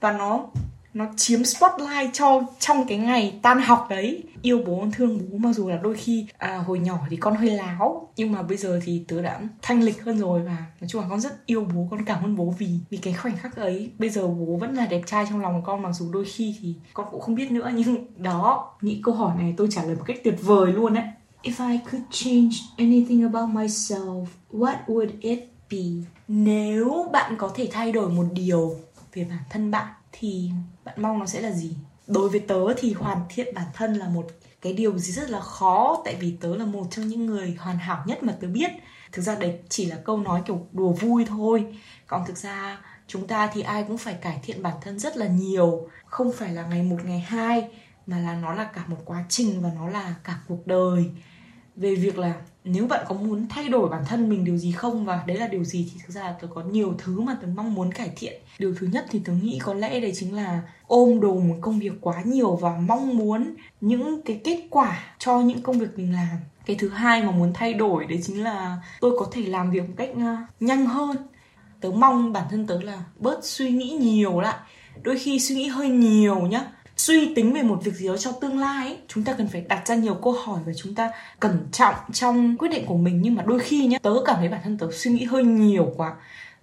và 0.00 0.12
nó 0.12 0.46
nó 0.94 1.06
chiếm 1.16 1.44
spotlight 1.44 2.10
cho 2.12 2.42
trong 2.58 2.86
cái 2.86 2.98
ngày 2.98 3.38
tan 3.42 3.60
học 3.60 3.86
đấy. 3.90 4.22
Yêu 4.42 4.62
bố 4.66 4.86
thương 4.92 5.18
bố 5.18 5.38
mặc 5.38 5.52
dù 5.52 5.68
là 5.68 5.76
đôi 5.76 5.94
khi 5.94 6.26
à, 6.38 6.56
hồi 6.56 6.78
nhỏ 6.78 6.98
thì 7.10 7.16
con 7.16 7.34
hơi 7.34 7.50
láo 7.50 8.08
nhưng 8.16 8.32
mà 8.32 8.42
bây 8.42 8.56
giờ 8.56 8.80
thì 8.84 9.04
tớ 9.08 9.22
đã 9.22 9.40
thanh 9.62 9.82
lịch 9.82 10.02
hơn 10.04 10.18
rồi 10.18 10.42
và 10.42 10.56
nói 10.80 10.88
chung 10.88 11.02
là 11.02 11.08
con 11.10 11.20
rất 11.20 11.46
yêu 11.46 11.66
bố 11.74 11.88
con 11.90 12.04
cảm 12.04 12.24
ơn 12.24 12.36
bố 12.36 12.54
vì 12.58 12.68
vì 12.90 12.96
cái 12.98 13.14
khoảnh 13.14 13.36
khắc 13.36 13.56
ấy. 13.56 13.90
Bây 13.98 14.08
giờ 14.08 14.26
bố 14.26 14.56
vẫn 14.60 14.74
là 14.74 14.86
đẹp 14.86 15.02
trai 15.06 15.26
trong 15.30 15.40
lòng 15.40 15.62
con 15.64 15.82
mặc 15.82 15.92
dù 15.92 16.12
đôi 16.12 16.24
khi 16.24 16.56
thì 16.62 16.74
con 16.94 17.06
cũng 17.10 17.20
không 17.20 17.34
biết 17.34 17.50
nữa 17.50 17.70
nhưng 17.74 18.06
đó 18.16 18.70
nghĩ 18.80 19.00
câu 19.04 19.14
hỏi 19.14 19.36
này 19.38 19.54
tôi 19.56 19.68
trả 19.70 19.84
lời 19.84 19.96
một 19.96 20.04
cách 20.06 20.18
tuyệt 20.24 20.36
vời 20.42 20.72
luôn 20.72 20.94
đấy 20.94 21.04
If 21.42 21.70
I 21.70 21.78
could 21.90 22.04
change 22.10 22.56
anything 22.76 23.22
about 23.22 23.50
myself, 23.50 24.26
what 24.52 24.76
would 24.86 25.10
it 25.20 25.38
be? 25.70 26.06
Nếu 26.28 27.08
bạn 27.12 27.34
có 27.38 27.50
thể 27.54 27.68
thay 27.72 27.92
đổi 27.92 28.10
một 28.10 28.26
điều 28.32 28.76
về 29.14 29.24
bản 29.24 29.38
thân 29.50 29.70
bạn 29.70 29.86
thì 30.12 30.50
bạn 30.84 31.02
mong 31.02 31.18
nó 31.18 31.26
sẽ 31.26 31.40
là 31.40 31.50
gì? 31.50 31.76
Đối 32.06 32.28
với 32.28 32.40
tớ 32.40 32.74
thì 32.76 32.92
hoàn 32.92 33.18
thiện 33.28 33.54
bản 33.54 33.66
thân 33.74 33.94
là 33.94 34.08
một 34.08 34.26
cái 34.62 34.72
điều 34.72 34.98
gì 34.98 35.12
rất 35.12 35.30
là 35.30 35.40
khó, 35.40 36.02
tại 36.04 36.16
vì 36.20 36.36
tớ 36.40 36.56
là 36.56 36.64
một 36.64 36.86
trong 36.90 37.08
những 37.08 37.26
người 37.26 37.56
hoàn 37.58 37.78
hảo 37.78 38.02
nhất 38.06 38.22
mà 38.22 38.36
tớ 38.40 38.48
biết. 38.48 38.70
Thực 39.12 39.22
ra 39.22 39.34
đấy 39.34 39.58
chỉ 39.68 39.86
là 39.86 39.96
câu 39.96 40.18
nói 40.18 40.42
kiểu 40.46 40.66
đùa 40.72 40.92
vui 40.92 41.24
thôi. 41.28 41.78
Còn 42.06 42.24
thực 42.26 42.36
ra 42.36 42.80
chúng 43.06 43.26
ta 43.26 43.50
thì 43.52 43.62
ai 43.62 43.84
cũng 43.88 43.98
phải 43.98 44.14
cải 44.14 44.40
thiện 44.42 44.62
bản 44.62 44.74
thân 44.80 44.98
rất 44.98 45.16
là 45.16 45.26
nhiều. 45.26 45.88
Không 46.04 46.32
phải 46.32 46.52
là 46.52 46.66
ngày 46.66 46.82
một, 46.82 46.98
ngày 47.04 47.20
hai, 47.20 47.68
mà 48.06 48.18
là 48.18 48.34
nó 48.34 48.54
là 48.54 48.64
cả 48.64 48.84
một 48.86 48.98
quá 49.04 49.24
trình 49.28 49.60
và 49.60 49.70
nó 49.74 49.88
là 49.88 50.14
cả 50.24 50.38
cuộc 50.48 50.66
đời 50.66 51.10
về 51.76 51.94
việc 51.94 52.18
là 52.18 52.34
nếu 52.64 52.86
bạn 52.86 53.04
có 53.08 53.14
muốn 53.14 53.46
thay 53.48 53.68
đổi 53.68 53.88
bản 53.88 54.04
thân 54.08 54.28
mình 54.28 54.44
điều 54.44 54.56
gì 54.56 54.72
không, 54.72 55.04
và 55.04 55.22
đấy 55.26 55.36
là 55.36 55.46
điều 55.46 55.64
gì 55.64 55.90
thì 55.92 56.00
thực 56.06 56.14
ra 56.14 56.22
là 56.22 56.34
tớ 56.40 56.48
có 56.54 56.62
nhiều 56.62 56.94
thứ 56.98 57.20
mà 57.20 57.36
tớ 57.42 57.48
mong 57.56 57.74
muốn 57.74 57.92
cải 57.92 58.10
thiện. 58.16 58.42
Điều 58.58 58.74
thứ 58.78 58.86
nhất 58.92 59.06
thì 59.10 59.20
tớ 59.24 59.32
nghĩ 59.32 59.58
có 59.62 59.74
lẽ 59.74 60.00
đấy 60.00 60.12
chính 60.14 60.36
là 60.36 60.62
ôm 60.86 61.20
đồm 61.20 61.48
một 61.48 61.56
công 61.60 61.78
việc 61.78 61.92
quá 62.00 62.22
nhiều 62.24 62.56
và 62.56 62.76
mong 62.76 63.16
muốn 63.16 63.54
những 63.80 64.22
cái 64.22 64.40
kết 64.44 64.66
quả 64.70 65.14
cho 65.18 65.40
những 65.40 65.62
công 65.62 65.78
việc 65.78 65.98
mình 65.98 66.12
làm. 66.12 66.36
Cái 66.66 66.76
thứ 66.76 66.88
hai 66.88 67.22
mà 67.22 67.30
muốn 67.30 67.52
thay 67.54 67.74
đổi 67.74 68.06
đấy 68.06 68.20
chính 68.22 68.42
là 68.42 68.76
tôi 69.00 69.16
có 69.18 69.26
thể 69.32 69.42
làm 69.42 69.70
việc 69.70 69.88
một 69.88 69.94
cách 69.96 70.10
à, 70.18 70.46
nhanh 70.60 70.86
hơn. 70.86 71.16
Tớ 71.80 71.90
mong 71.90 72.32
bản 72.32 72.46
thân 72.50 72.66
tớ 72.66 72.82
là 72.82 73.04
bớt 73.18 73.44
suy 73.44 73.70
nghĩ 73.70 73.90
nhiều 73.90 74.40
lại. 74.40 74.56
Đôi 75.02 75.18
khi 75.18 75.40
suy 75.40 75.54
nghĩ 75.54 75.66
hơi 75.66 75.88
nhiều 75.88 76.40
nhá 76.40 76.64
suy 76.96 77.34
tính 77.34 77.52
về 77.52 77.62
một 77.62 77.80
việc 77.84 77.94
gì 77.94 78.08
đó 78.08 78.16
cho 78.16 78.32
tương 78.32 78.58
lai 78.58 78.86
ấy, 78.86 78.98
chúng 79.08 79.24
ta 79.24 79.32
cần 79.38 79.48
phải 79.48 79.64
đặt 79.68 79.86
ra 79.86 79.94
nhiều 79.94 80.14
câu 80.14 80.32
hỏi 80.32 80.60
và 80.66 80.72
chúng 80.76 80.94
ta 80.94 81.10
cẩn 81.40 81.66
trọng 81.72 81.94
trong 82.12 82.56
quyết 82.58 82.68
định 82.68 82.86
của 82.86 82.96
mình. 82.96 83.22
Nhưng 83.22 83.34
mà 83.34 83.42
đôi 83.46 83.58
khi 83.58 83.86
nhá 83.86 83.98
tớ 84.02 84.14
cảm 84.26 84.36
thấy 84.38 84.48
bản 84.48 84.60
thân 84.64 84.78
tớ 84.78 84.88
suy 84.92 85.10
nghĩ 85.10 85.24
hơi 85.24 85.44
nhiều 85.44 85.92
quá. 85.96 86.14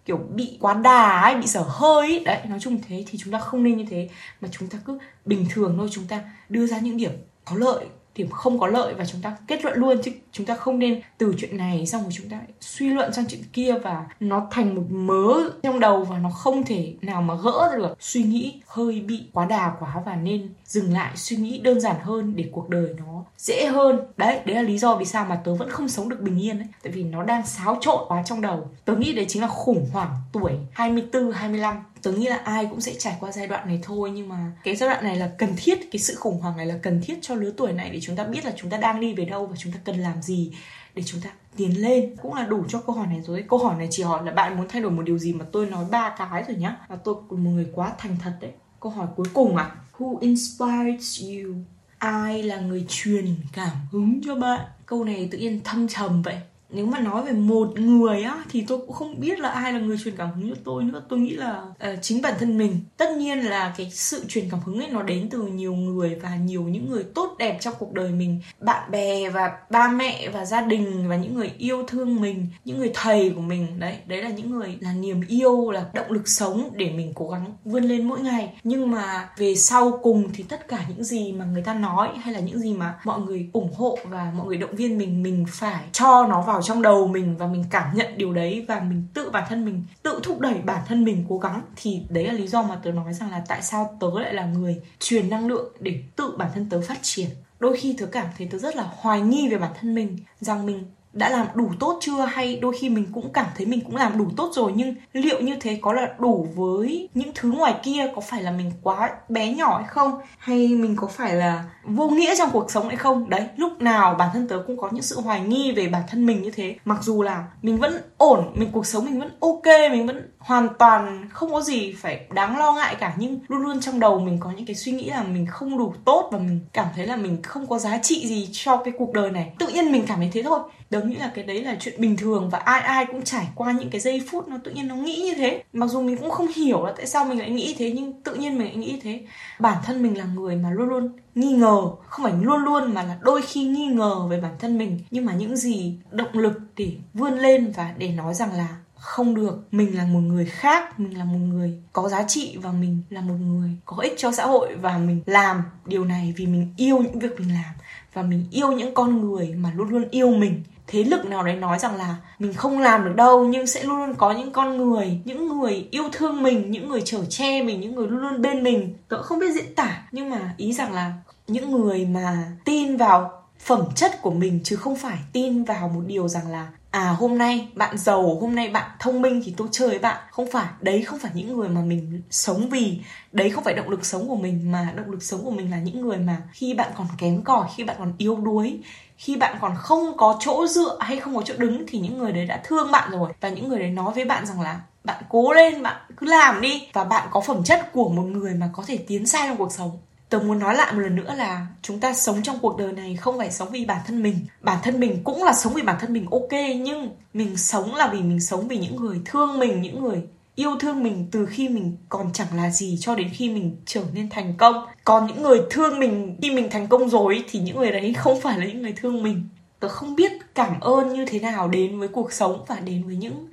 Kiểu 0.05 0.17
bị 0.17 0.57
quá 0.61 0.73
đà 0.73 1.21
ấy 1.21 1.35
bị 1.35 1.47
sở 1.47 1.61
hơi 1.61 2.07
ấy. 2.07 2.23
đấy 2.25 2.39
nói 2.45 2.59
chung 2.59 2.79
thế 2.87 3.03
thì 3.07 3.17
chúng 3.17 3.33
ta 3.33 3.39
không 3.39 3.63
nên 3.63 3.77
như 3.77 3.85
thế. 3.89 4.09
Mà 4.41 4.49
chúng 4.51 4.69
ta 4.69 4.77
cứ 4.85 4.99
bình 5.25 5.45
thường 5.49 5.75
thôi 5.77 5.89
chúng 5.91 6.07
ta 6.07 6.21
đưa 6.49 6.67
ra 6.67 6.79
những 6.79 6.97
điểm 6.97 7.11
có 7.45 7.55
lợi 7.55 7.85
thì 8.19 8.25
không 8.31 8.59
có 8.59 8.67
lợi 8.67 8.93
và 8.93 9.05
chúng 9.05 9.21
ta 9.21 9.37
kết 9.47 9.63
luận 9.63 9.77
luôn 9.77 9.97
chứ 10.03 10.11
chúng 10.31 10.45
ta 10.45 10.55
không 10.55 10.79
nên 10.79 11.01
từ 11.17 11.33
chuyện 11.37 11.57
này 11.57 11.85
xong 11.85 12.01
rồi 12.01 12.11
chúng 12.15 12.29
ta 12.29 12.39
suy 12.61 12.89
luận 12.89 13.13
sang 13.13 13.25
chuyện 13.29 13.41
kia 13.53 13.73
và 13.83 14.05
nó 14.19 14.47
thành 14.51 14.75
một 14.75 14.83
mớ 14.89 15.49
trong 15.63 15.79
đầu 15.79 16.03
và 16.03 16.17
nó 16.17 16.29
không 16.29 16.65
thể 16.65 16.93
nào 17.01 17.21
mà 17.21 17.35
gỡ 17.43 17.75
được. 17.77 17.97
Suy 17.99 18.23
nghĩ 18.23 18.61
hơi 18.67 19.01
bị 19.01 19.23
quá 19.33 19.45
đà 19.45 19.75
quá 19.79 20.01
và 20.05 20.15
nên 20.15 20.49
dừng 20.65 20.93
lại 20.93 21.11
suy 21.15 21.37
nghĩ 21.37 21.59
đơn 21.59 21.79
giản 21.79 21.95
hơn 22.01 22.35
để 22.35 22.45
cuộc 22.51 22.69
đời 22.69 22.95
nó 22.97 23.23
dễ 23.37 23.65
hơn. 23.65 23.99
Đấy 24.17 24.39
đấy 24.45 24.55
là 24.55 24.61
lý 24.61 24.77
do 24.77 24.95
vì 24.95 25.05
sao 25.05 25.25
mà 25.25 25.35
tớ 25.35 25.55
vẫn 25.55 25.69
không 25.69 25.89
sống 25.89 26.09
được 26.09 26.21
bình 26.21 26.41
yên 26.41 26.59
ấy. 26.59 26.67
Tại 26.83 26.91
vì 26.91 27.03
nó 27.03 27.23
đang 27.23 27.45
xáo 27.45 27.77
trộn 27.81 27.99
quá 28.07 28.23
trong 28.25 28.41
đầu. 28.41 28.69
Tớ 28.85 28.95
nghĩ 28.95 29.13
đấy 29.13 29.25
chính 29.29 29.41
là 29.41 29.47
khủng 29.47 29.89
hoảng 29.93 30.11
tuổi 30.31 30.51
24 30.71 31.31
25 31.31 31.83
tớ 32.01 32.11
nghĩ 32.11 32.27
là 32.27 32.35
ai 32.35 32.65
cũng 32.65 32.81
sẽ 32.81 32.93
trải 32.99 33.17
qua 33.19 33.31
giai 33.31 33.47
đoạn 33.47 33.67
này 33.67 33.79
thôi, 33.83 34.11
nhưng 34.11 34.29
mà 34.29 34.51
cái 34.63 34.75
giai 34.75 34.89
đoạn 34.89 35.03
này 35.03 35.15
là 35.15 35.31
cần 35.37 35.53
thiết, 35.57 35.91
cái 35.91 35.99
sự 35.99 36.15
khủng 36.15 36.41
hoảng 36.41 36.57
này 36.57 36.65
là 36.65 36.75
cần 36.81 37.01
thiết 37.03 37.19
cho 37.21 37.35
lứa 37.35 37.51
tuổi 37.57 37.73
này 37.73 37.89
để 37.89 37.99
chúng 38.01 38.15
ta 38.15 38.23
biết 38.23 38.45
là 38.45 38.53
chúng 38.55 38.69
ta 38.69 38.77
đang 38.77 38.99
đi 38.99 39.13
về 39.13 39.25
đâu 39.25 39.45
và 39.45 39.55
chúng 39.59 39.73
ta 39.73 39.79
cần 39.85 39.99
làm 39.99 40.21
gì 40.21 40.51
để 40.95 41.03
chúng 41.05 41.21
ta 41.21 41.29
tiến 41.55 41.81
lên. 41.81 42.15
Cũng 42.21 42.33
là 42.33 42.45
đủ 42.45 42.63
cho 42.69 42.81
câu 42.81 42.95
hỏi 42.95 43.07
này 43.07 43.21
rồi 43.21 43.43
câu 43.49 43.59
hỏi 43.59 43.75
này 43.77 43.87
chỉ 43.91 44.03
hỏi 44.03 44.25
là 44.25 44.31
bạn 44.31 44.57
muốn 44.57 44.67
thay 44.69 44.81
đổi 44.81 44.91
một 44.91 45.03
điều 45.03 45.17
gì 45.17 45.33
mà 45.33 45.45
tôi 45.51 45.65
nói 45.65 45.85
ba 45.91 46.15
cái 46.17 46.43
rồi 46.47 46.57
nhá. 46.57 46.77
Và 46.87 46.95
tôi 46.95 47.15
cũng 47.29 47.43
một 47.43 47.51
người 47.51 47.67
quá 47.73 47.93
thành 47.97 48.17
thật 48.23 48.33
đấy. 48.41 48.51
Câu 48.79 48.91
hỏi 48.91 49.07
cuối 49.15 49.27
cùng 49.33 49.55
à 49.55 49.75
who 49.97 50.17
inspires 50.19 51.21
you? 51.21 51.55
Ai 51.97 52.43
là 52.43 52.59
người 52.59 52.85
truyền 52.89 53.35
cảm 53.53 53.77
hứng 53.91 54.21
cho 54.25 54.35
bạn? 54.35 54.65
Câu 54.85 55.03
này 55.03 55.27
tự 55.31 55.37
nhiên 55.37 55.61
thâm 55.63 55.87
trầm 55.87 56.21
vậy 56.21 56.37
nếu 56.71 56.85
mà 56.85 56.99
nói 56.99 57.23
về 57.23 57.31
một 57.31 57.79
người 57.79 58.23
á 58.23 58.43
thì 58.49 58.65
tôi 58.67 58.77
cũng 58.77 58.91
không 58.91 59.19
biết 59.19 59.39
là 59.39 59.49
ai 59.49 59.73
là 59.73 59.79
người 59.79 59.97
truyền 60.03 60.15
cảm 60.15 60.31
hứng 60.33 60.49
cho 60.49 60.55
tôi 60.63 60.83
nữa. 60.83 61.03
Tôi 61.09 61.19
nghĩ 61.19 61.35
là 61.35 61.61
uh, 61.61 62.01
chính 62.01 62.21
bản 62.21 62.33
thân 62.39 62.57
mình. 62.57 62.79
Tất 62.97 63.11
nhiên 63.17 63.39
là 63.39 63.73
cái 63.77 63.89
sự 63.91 64.25
truyền 64.27 64.49
cảm 64.51 64.59
hứng 64.65 64.79
ấy 64.79 64.87
nó 64.91 65.03
đến 65.03 65.29
từ 65.29 65.41
nhiều 65.41 65.73
người 65.73 66.15
và 66.15 66.35
nhiều 66.35 66.63
những 66.63 66.89
người 66.89 67.03
tốt 67.03 67.35
đẹp 67.39 67.57
trong 67.61 67.73
cuộc 67.79 67.93
đời 67.93 68.11
mình. 68.11 68.41
Bạn 68.59 68.91
bè 68.91 69.29
và 69.29 69.51
ba 69.69 69.87
mẹ 69.87 70.29
và 70.33 70.45
gia 70.45 70.61
đình 70.61 71.09
và 71.09 71.15
những 71.15 71.35
người 71.35 71.51
yêu 71.57 71.83
thương 71.87 72.21
mình 72.21 72.47
những 72.65 72.77
người 72.77 72.91
thầy 72.93 73.29
của 73.29 73.41
mình. 73.41 73.67
Đấy 73.79 73.95
đấy 74.07 74.23
là 74.23 74.29
những 74.29 74.51
người 74.51 74.77
là 74.79 74.93
niềm 74.93 75.21
yêu 75.27 75.71
là 75.71 75.85
động 75.93 76.11
lực 76.11 76.27
sống 76.27 76.69
để 76.73 76.91
mình 76.91 77.11
cố 77.15 77.29
gắng 77.29 77.53
vươn 77.65 77.83
lên 77.83 78.07
mỗi 78.07 78.19
ngày. 78.19 78.53
Nhưng 78.63 78.91
mà 78.91 79.29
về 79.37 79.55
sau 79.55 79.99
cùng 80.03 80.29
thì 80.33 80.43
tất 80.43 80.67
cả 80.67 80.85
những 80.89 81.03
gì 81.03 81.31
mà 81.31 81.45
người 81.45 81.61
ta 81.61 81.73
nói 81.73 82.09
hay 82.21 82.33
là 82.33 82.39
những 82.39 82.59
gì 82.59 82.73
mà 82.73 82.99
mọi 83.03 83.19
người 83.19 83.49
ủng 83.53 83.73
hộ 83.77 83.97
và 84.03 84.31
mọi 84.37 84.47
người 84.47 84.57
động 84.57 84.75
viên 84.75 84.97
mình 84.97 85.23
mình 85.23 85.45
phải 85.49 85.83
cho 85.91 86.27
nó 86.29 86.41
vào 86.41 86.58
vào 86.59 86.63
trong 86.63 86.81
đầu 86.81 87.07
mình 87.07 87.37
và 87.37 87.47
mình 87.47 87.63
cảm 87.69 87.95
nhận 87.95 88.17
điều 88.17 88.33
đấy 88.33 88.65
và 88.67 88.79
mình 88.79 89.07
tự 89.13 89.29
bản 89.29 89.43
thân 89.49 89.65
mình, 89.65 89.83
tự 90.03 90.19
thúc 90.23 90.39
đẩy 90.39 90.53
bản 90.53 90.81
thân 90.87 91.05
mình 91.05 91.25
cố 91.29 91.37
gắng, 91.37 91.61
thì 91.75 92.01
đấy 92.09 92.27
là 92.27 92.33
lý 92.33 92.47
do 92.47 92.63
mà 92.63 92.79
tớ 92.83 92.91
nói 92.91 93.13
rằng 93.13 93.31
là 93.31 93.43
tại 93.47 93.61
sao 93.61 93.97
tớ 93.99 94.07
lại 94.19 94.33
là 94.33 94.45
người 94.45 94.81
truyền 94.99 95.29
năng 95.29 95.47
lượng 95.47 95.73
để 95.79 96.03
tự 96.15 96.35
bản 96.37 96.51
thân 96.53 96.69
tớ 96.69 96.81
phát 96.81 96.97
triển. 97.01 97.29
Đôi 97.59 97.77
khi 97.77 97.95
tớ 97.99 98.05
cảm 98.05 98.25
thấy 98.37 98.47
tớ 98.51 98.57
rất 98.57 98.75
là 98.75 98.89
hoài 98.95 99.21
nghi 99.21 99.49
về 99.49 99.57
bản 99.57 99.71
thân 99.79 99.95
mình, 99.95 100.17
rằng 100.39 100.65
mình 100.65 100.85
đã 101.19 101.29
làm 101.29 101.47
đủ 101.53 101.69
tốt 101.79 101.97
chưa? 102.01 102.21
Hay 102.25 102.55
đôi 102.55 102.75
khi 102.79 102.89
mình 102.89 103.05
cũng 103.13 103.33
cảm 103.33 103.45
thấy 103.57 103.65
mình 103.65 103.81
cũng 103.85 103.95
làm 103.95 104.17
đủ 104.17 104.25
tốt 104.37 104.51
rồi, 104.53 104.71
nhưng 104.75 104.95
liệu 105.13 105.41
như 105.41 105.55
thế 105.59 105.79
có 105.81 105.93
là 105.93 106.09
đủ 106.19 106.47
với 106.55 107.09
những 107.13 107.31
thứ 107.35 107.51
ngoài 107.51 107.75
kia? 107.83 108.11
Có 108.15 108.21
phải 108.21 108.43
là 108.43 108.51
mình 108.51 108.71
quá 108.83 109.09
bé 109.29 109.53
nhỏ 109.53 109.77
hay 109.77 109.87
không? 109.87 110.19
Hay 110.37 110.67
mình 110.67 110.95
có 110.95 111.07
phải 111.07 111.35
là 111.35 111.63
vô 111.83 112.09
nghĩa 112.09 112.35
trong 112.35 112.49
cuộc 112.53 112.71
sống 112.71 112.87
hay 112.87 112.97
không? 112.97 113.29
Đấy, 113.29 113.47
lúc 113.57 113.81
nào 113.81 114.15
bản 114.15 114.29
thân 114.33 114.47
tớ 114.47 114.63
cũng 114.67 114.77
có 114.77 114.89
những 114.91 115.03
sự 115.03 115.21
hoài 115.21 115.39
nghi 115.39 115.71
về 115.71 115.87
bản 115.87 116.03
thân 116.09 116.25
mình 116.25 116.41
như 116.41 116.51
thế. 116.51 116.75
Mặc 116.85 117.03
dù 117.03 117.21
là 117.21 117.43
mình 117.61 117.77
vẫn 117.77 118.01
ổn, 118.17 118.53
mình 118.55 118.69
cuộc 118.71 118.85
sống 118.85 119.05
mình 119.05 119.19
vẫn 119.19 119.29
ok, 119.39 119.91
mình 119.91 120.07
vẫn 120.07 120.31
hoàn 120.39 120.67
toàn 120.79 121.29
không 121.31 121.53
có 121.53 121.61
gì 121.61 121.93
phải 121.93 122.25
đáng 122.33 122.57
lo 122.57 122.73
ngại 122.73 122.95
cả, 122.99 123.13
nhưng 123.17 123.39
luôn 123.47 123.61
luôn 123.61 123.79
trong 123.79 123.99
đầu 123.99 124.19
mình 124.19 124.37
có 124.39 124.51
những 124.51 124.65
cái 124.65 124.75
suy 124.75 124.91
nghĩ 124.91 125.09
là 125.09 125.23
mình 125.23 125.45
không 125.45 125.77
đủ 125.77 125.93
tốt 126.05 126.29
và 126.31 126.39
mình 126.39 126.59
cảm 126.73 126.87
thấy 126.95 127.07
là 127.07 127.15
mình 127.15 127.41
không 127.41 127.67
có 127.67 127.79
giá 127.79 127.97
trị 127.97 128.27
gì 128.27 128.49
cho 128.51 128.77
cái 128.77 128.93
cuộc 128.97 129.13
đời 129.13 129.31
này. 129.31 129.53
Tự 129.59 129.67
nhiên 129.67 129.91
mình 129.91 130.03
cảm 130.07 130.19
thấy 130.19 130.29
thế 130.33 130.43
thôi 130.43 130.59
đớ 130.89 131.01
nghĩ 131.01 131.15
là 131.15 131.31
cái 131.35 131.43
đấy 131.43 131.63
là 131.63 131.77
chuyện 131.79 132.01
bình 132.01 132.17
thường 132.17 132.49
và 132.49 132.59
ai 132.59 132.81
ai 132.81 133.05
cũng 133.05 133.23
trải 133.23 133.47
qua 133.55 133.71
những 133.71 133.89
cái 133.89 134.01
giây 134.01 134.21
phút 134.31 134.47
nó 134.47 134.57
tự 134.63 134.71
nhiên 134.71 134.87
nó 134.87 134.95
nghĩ 134.95 135.15
như 135.15 135.33
thế. 135.35 135.63
Mặc 135.73 135.87
dù 135.87 136.01
mình 136.01 136.17
cũng 136.17 136.29
không 136.29 136.47
hiểu 136.47 136.85
là 136.85 136.93
tại 136.97 137.05
sao 137.05 137.25
mình 137.25 137.39
lại 137.39 137.49
nghĩ 137.49 137.75
thế, 137.77 137.91
nhưng 137.91 138.21
tự 138.23 138.35
nhiên 138.35 138.57
mình 138.57 138.67
lại 138.67 138.75
nghĩ 138.75 138.99
thế. 139.03 139.21
Bản 139.59 139.77
thân 139.85 140.03
mình 140.03 140.17
là 140.17 140.25
người 140.25 140.55
mà 140.55 140.71
luôn 140.71 140.89
luôn 140.89 141.09
nghi 141.35 141.51
ngờ. 141.51 141.81
Không 142.07 142.23
phải 142.23 142.33
luôn 142.41 142.63
luôn 142.63 142.93
mà 142.93 143.03
là 143.03 143.17
đôi 143.21 143.41
khi 143.41 143.63
nghi 143.63 143.87
ngờ 143.87 144.27
về 144.29 144.41
bản 144.41 144.53
thân 144.59 144.77
mình. 144.77 144.99
Nhưng 145.11 145.25
mà 145.25 145.33
những 145.33 145.57
gì 145.57 145.97
động 146.11 146.33
lực 146.33 146.61
để 146.77 146.91
vươn 147.13 147.33
lên 147.33 147.71
và 147.75 147.93
để 147.97 148.09
nói 148.11 148.33
rằng 148.33 148.53
là 148.53 148.67
không 148.95 149.35
được. 149.35 149.57
Mình 149.71 149.97
là 149.97 150.05
một 150.05 150.19
người 150.19 150.45
khác, 150.45 150.99
mình 150.99 151.17
là 151.17 151.25
một 151.25 151.39
người 151.39 151.81
có 151.93 152.09
giá 152.09 152.23
trị 152.23 152.57
và 152.61 152.71
mình 152.71 153.01
là 153.09 153.21
một 153.21 153.35
người 153.41 153.69
có 153.85 153.97
ích 153.97 154.13
cho 154.17 154.31
xã 154.31 154.45
hội 154.45 154.75
và 154.75 154.97
mình 154.97 155.21
làm 155.25 155.63
điều 155.85 156.05
này 156.05 156.33
vì 156.37 156.45
mình 156.45 156.73
yêu 156.77 156.97
những 156.97 157.19
việc 157.19 157.39
mình 157.39 157.53
làm 157.53 157.75
và 158.13 158.21
mình 158.21 158.45
yêu 158.51 158.71
những 158.71 158.93
con 158.93 159.21
người 159.21 159.53
mà 159.57 159.71
luôn 159.75 159.89
luôn 159.89 160.05
yêu 160.11 160.29
mình 160.31 160.63
thế 160.91 161.03
lực 161.03 161.25
nào 161.25 161.43
đấy 161.43 161.55
nói 161.55 161.79
rằng 161.79 161.95
là 161.95 162.15
mình 162.39 162.53
không 162.53 162.79
làm 162.79 163.05
được 163.05 163.13
đâu, 163.15 163.45
nhưng 163.45 163.67
sẽ 163.67 163.83
luôn 163.83 163.97
luôn 163.97 164.15
có 164.17 164.31
những 164.31 164.51
con 164.51 164.77
người, 164.77 165.19
những 165.25 165.47
người 165.47 165.87
yêu 165.91 166.03
thương 166.11 166.43
mình, 166.43 166.71
những 166.71 166.89
người 166.89 167.01
chở 167.05 167.25
che 167.29 167.63
mình, 167.63 167.81
những 167.81 167.95
người 167.95 168.07
luôn 168.07 168.19
luôn 168.19 168.41
bên 168.41 168.63
mình. 168.63 168.95
Tớ 169.07 169.21
không 169.21 169.39
biết 169.39 169.51
diễn 169.53 169.75
tả, 169.75 170.01
nhưng 170.11 170.29
mà 170.29 170.53
ý 170.57 170.73
rằng 170.73 170.93
là 170.93 171.13
những 171.47 171.71
người 171.71 172.05
mà 172.05 172.51
tin 172.65 172.97
vào 172.97 173.31
phẩm 173.59 173.81
chất 173.95 174.21
của 174.21 174.31
mình 174.31 174.59
chứ 174.63 174.75
không 174.75 174.95
phải 174.95 175.17
tin 175.33 175.63
vào 175.63 175.87
một 175.87 176.01
điều 176.07 176.27
rằng 176.27 176.51
là 176.51 176.67
à 176.91 177.09
hôm 177.19 177.37
nay 177.37 177.67
bạn 177.75 177.97
giàu, 177.97 178.37
hôm 178.41 178.55
nay 178.55 178.69
bạn 178.69 178.91
thông 178.99 179.21
minh 179.21 179.41
thì 179.45 179.53
tôi 179.57 179.67
chơi 179.71 179.89
với 179.89 179.99
bạn. 179.99 180.17
Không 180.31 180.51
phải, 180.51 180.67
đấy 180.81 181.01
không 181.01 181.19
phải 181.19 181.31
những 181.33 181.57
người 181.57 181.69
mà 181.69 181.81
mình 181.81 182.21
sống 182.29 182.69
vì, 182.69 182.99
đấy 183.31 183.49
không 183.49 183.63
phải 183.63 183.73
động 183.73 183.89
lực 183.89 184.05
sống 184.05 184.27
của 184.27 184.35
mình, 184.35 184.71
mà 184.71 184.93
động 184.95 185.11
lực 185.11 185.23
sống 185.23 185.43
của 185.45 185.51
mình 185.51 185.71
là 185.71 185.77
những 185.79 186.01
người 186.01 186.17
mà 186.17 186.41
khi 186.53 186.73
bạn 186.73 186.91
còn 186.97 187.07
kém 187.17 187.41
cỏi, 187.41 187.67
khi 187.75 187.83
bạn 187.83 187.95
còn 187.99 188.13
yếu 188.17 188.35
đuối, 188.35 188.79
khi 189.17 189.35
bạn 189.35 189.57
còn 189.61 189.75
không 189.77 190.17
có 190.17 190.37
chỗ 190.39 190.67
dựa 190.67 190.97
hay 190.99 191.19
không 191.19 191.35
có 191.35 191.41
chỗ 191.45 191.53
đứng 191.57 191.83
thì 191.87 191.99
những 191.99 192.17
người 192.17 192.31
đấy 192.31 192.45
đã 192.45 192.61
thương 192.63 192.91
bạn 192.91 193.11
rồi. 193.11 193.31
Và 193.41 193.49
những 193.49 193.67
người 193.69 193.79
đấy 193.79 193.89
nói 193.89 194.13
với 194.13 194.25
bạn 194.25 194.45
rằng 194.45 194.61
là, 194.61 194.81
bạn 195.03 195.23
cố 195.29 195.53
lên, 195.53 195.83
bạn 195.83 196.01
cứ 196.17 196.27
làm 196.27 196.61
đi. 196.61 196.87
Và 196.93 197.03
bạn 197.03 197.27
có 197.31 197.41
phẩm 197.41 197.63
chất 197.63 197.89
của 197.93 198.09
một 198.09 198.23
người 198.23 198.53
mà 198.53 198.69
có 198.73 198.83
thể 198.87 198.97
tiến 199.07 199.25
xa 199.27 199.47
trong 199.47 199.57
cuộc 199.57 199.71
sống 199.71 199.97
tớ 200.29 200.39
muốn 200.39 200.59
nói 200.59 200.75
lại 200.75 200.93
một 200.93 200.99
lần 200.99 201.15
nữa 201.15 201.33
là 201.37 201.67
chúng 201.81 201.99
ta 201.99 202.13
sống 202.13 202.43
trong 202.43 202.59
cuộc 202.59 202.77
đời 202.77 202.91
này 202.93 203.15
không 203.15 203.37
phải 203.37 203.51
sống 203.51 203.69
vì 203.71 203.85
bản 203.85 204.01
thân 204.07 204.23
mình. 204.23 204.39
Bản 204.61 204.77
thân 204.83 204.99
mình 204.99 205.23
cũng 205.23 205.43
là 205.43 205.53
sống 205.53 205.73
vì 205.73 205.81
bản 205.81 205.95
thân 205.99 206.13
mình, 206.13 206.25
ok, 206.31 206.51
nhưng 206.79 207.09
mình 207.33 207.57
sống 207.57 207.95
là 207.95 208.07
vì 208.13 208.21
mình 208.21 208.39
sống 208.39 208.67
vì 208.67 208.77
những 208.77 208.95
người 208.95 209.21
thương 209.25 209.59
mình, 209.59 209.81
những 209.81 210.03
người 210.03 210.21
yêu 210.55 210.75
thương 210.79 211.03
mình 211.03 211.27
từ 211.31 211.45
khi 211.45 211.69
mình 211.69 211.97
còn 212.09 212.33
chẳng 212.33 212.47
là 212.55 212.69
gì 212.69 212.97
cho 212.99 213.15
đến 213.15 213.29
khi 213.33 213.49
mình 213.49 213.77
trở 213.85 214.03
nên 214.13 214.29
thành 214.29 214.53
công. 214.57 214.85
Còn 215.03 215.27
những 215.27 215.41
người 215.41 215.61
thương 215.69 215.99
mình, 215.99 216.37
khi 216.41 216.51
mình 216.51 216.69
thành 216.69 216.87
công 216.87 217.09
rồi 217.09 217.43
thì 217.49 217.59
những 217.59 217.77
người 217.77 217.91
đấy 217.91 218.13
không 218.13 218.41
phải 218.41 218.59
là 218.59 218.65
những 218.65 218.81
người 218.81 218.93
thương 218.93 219.23
mình. 219.23 219.47
Tớ 219.79 219.87
không 219.87 220.15
biết 220.15 220.31
cảm 220.55 220.79
ơn 220.79 221.13
như 221.13 221.25
thế 221.25 221.39
nào 221.39 221.67
đến 221.67 221.99
với 221.99 222.07
cuộc 222.07 222.33
sống 222.33 222.65
và 222.67 222.79
đến 222.79 223.03
với 223.03 223.15
những 223.15 223.47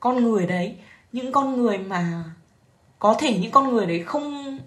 con 0.00 0.24
người 0.24 0.46
đấy. 0.46 0.76
Những 1.12 1.32
con 1.32 1.62
người 1.62 1.78
mà 1.78 2.24
có 2.98 3.14
thể 3.18 3.38
những 3.38 3.50
con 3.50 3.74
người 3.74 3.86
đấy 3.86 4.02
không 4.06 4.58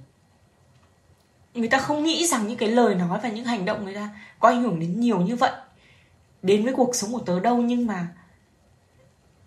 người 1.55 1.69
ta 1.69 1.77
không 1.77 2.03
nghĩ 2.03 2.27
rằng 2.27 2.47
những 2.47 2.57
cái 2.57 2.69
lời 2.69 2.95
nói 2.95 3.19
và 3.24 3.29
những 3.29 3.45
hành 3.45 3.65
động 3.65 3.85
người 3.85 3.95
ta 3.95 4.09
có 4.39 4.50
ảnh 4.50 4.63
hưởng 4.63 4.79
đến 4.79 5.00
nhiều 5.00 5.19
như 5.19 5.35
vậy, 5.35 5.51
đến 6.41 6.63
với 6.63 6.74
cuộc 6.74 6.95
sống 6.95 7.12
của 7.13 7.19
tớ 7.19 7.39
đâu. 7.39 7.57
Nhưng 7.57 7.88
mà 7.88 8.07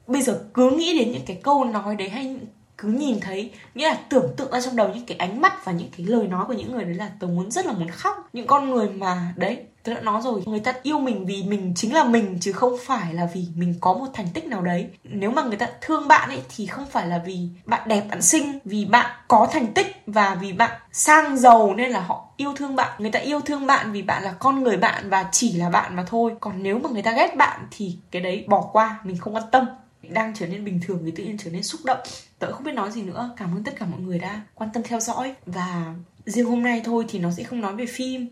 bây 0.07 0.23
giờ 0.23 0.45
cứ 0.55 0.71
nghĩ 0.71 0.99
đến 0.99 1.12
những 1.12 1.25
cái 1.27 1.41
câu 1.43 1.65
nói 1.65 1.97
đấy 1.97 2.09
hay 2.09 2.37
cứ 2.79 2.88
nhìn 2.88 3.21
thấy, 3.21 3.50
nghĩa 3.75 3.88
là 3.88 3.99
tưởng 4.09 4.35
tượng 4.37 4.53
ra 4.53 4.61
trong 4.61 4.77
đầu 4.77 4.88
những 4.95 5.07
cái 5.07 5.17
ánh 5.17 5.41
mắt 5.41 5.65
và 5.65 5.73
những 5.73 5.88
cái 5.97 6.07
lời 6.07 6.27
nói 6.27 6.45
của 6.47 6.53
những 6.53 6.73
người 6.73 6.85
đấy 6.85 6.95
là 6.95 7.11
tớ 7.21 7.27
muốn 7.27 7.50
rất 7.50 7.67
là 7.67 7.73
muốn 7.73 7.88
khóc. 7.91 8.29
Những 8.33 8.47
con 8.47 8.71
người 8.71 8.91
mà, 8.91 9.35
đấy 9.37 9.65
tôi 9.88 9.95
đã 9.95 10.00
nói 10.00 10.23
rồi. 10.23 10.42
Người 10.47 10.61
ta 10.61 10.75
yêu 10.83 10.99
mình 10.99 11.26
vì 11.26 11.42
mình 11.42 11.73
chính 11.76 11.95
là 11.95 12.04
mình, 12.04 12.38
chứ 12.40 12.52
không 12.52 12.76
phải 12.85 13.14
là 13.14 13.28
vì 13.35 13.47
mình 13.57 13.75
có 13.80 13.95
một 13.95 14.07
thành 14.14 14.28
tích 14.35 14.47
nào 14.47 14.62
đấy. 14.62 14.88
Nếu 15.04 15.30
mà 15.30 15.42
người 15.42 15.57
ta 15.57 15.68
thương 15.80 16.09
bạn 16.09 16.28
ấy, 16.28 16.42
thì 16.57 16.66
không 16.66 16.87
phải 16.87 17.07
là 17.07 17.23
vì 17.26 17.49
bạn 17.66 17.88
đẹp, 17.88 18.04
bạn 18.11 18.23
xinh, 18.23 18.59
vì 18.64 18.85
bạn 18.85 19.11
có 19.28 19.49
thành 19.52 19.73
tích 19.75 20.02
và 20.07 20.35
vì 20.35 20.52
bạn 20.52 20.80
sang 20.92 21.38
giàu 21.38 21.75
nên 21.75 21.90
là 21.90 22.00
họ 22.00 22.28
yêu 22.37 22.52
thương 22.57 22.76
bạn. 22.76 22.90
Người 22.99 23.11
ta 23.11 23.18
yêu 23.18 23.40
thương 23.40 23.66
bạn 23.66 23.92
vì 23.92 24.02
bạn 24.02 24.23
là 24.23 24.33
con 24.33 24.62
người 24.62 24.76
bạn 24.76 25.11
và 25.11 25.28
chỉ 25.33 25.52
là 25.52 25.71
bạn 25.71 25.97
mà 25.97 26.04
thôi. 26.07 26.35
Còn 26.40 26.62
nếu 26.62 26.78
mà 26.78 26.90
người 26.90 27.02
ta 27.02 27.12
ghét 27.12 27.37
bạn 27.37 27.61
thì 27.71 27.97
cái 28.11 28.23
đấy 28.23 28.45
bỏ 28.49 28.68
qua, 28.73 28.99
mình 29.04 29.18
không 29.18 29.35
quan 29.35 29.45
tâm. 29.52 29.66
Đang 30.02 30.35
trở 30.35 30.47
nên 30.47 30.64
bình 30.64 30.80
thường 30.87 31.02
thì 31.04 31.11
tự 31.11 31.25
nhiên 31.25 31.37
trở 31.38 31.50
nên 31.50 31.62
xúc 31.62 31.80
động. 31.85 31.99
Tớ 32.38 32.52
không 32.52 32.64
biết 32.64 32.73
nói 32.73 32.90
gì 32.90 33.02
nữa. 33.02 33.30
Cảm 33.37 33.57
ơn 33.57 33.64
tất 33.64 33.73
cả 33.78 33.87
mọi 33.87 34.00
người 34.00 34.18
đã 34.18 34.40
quan 34.54 34.71
tâm 34.73 34.83
theo 34.83 35.00
dõi. 35.00 35.35
Và 35.47 35.95
riêng 36.25 36.47
hôm 36.47 36.62
nay 36.62 36.83
thôi 36.85 37.04
thì 37.09 37.18
nó 37.18 37.30
sẽ 37.30 37.42
không 37.42 37.61
nói 37.61 37.76
về 37.76 37.87
phim. 37.87 38.28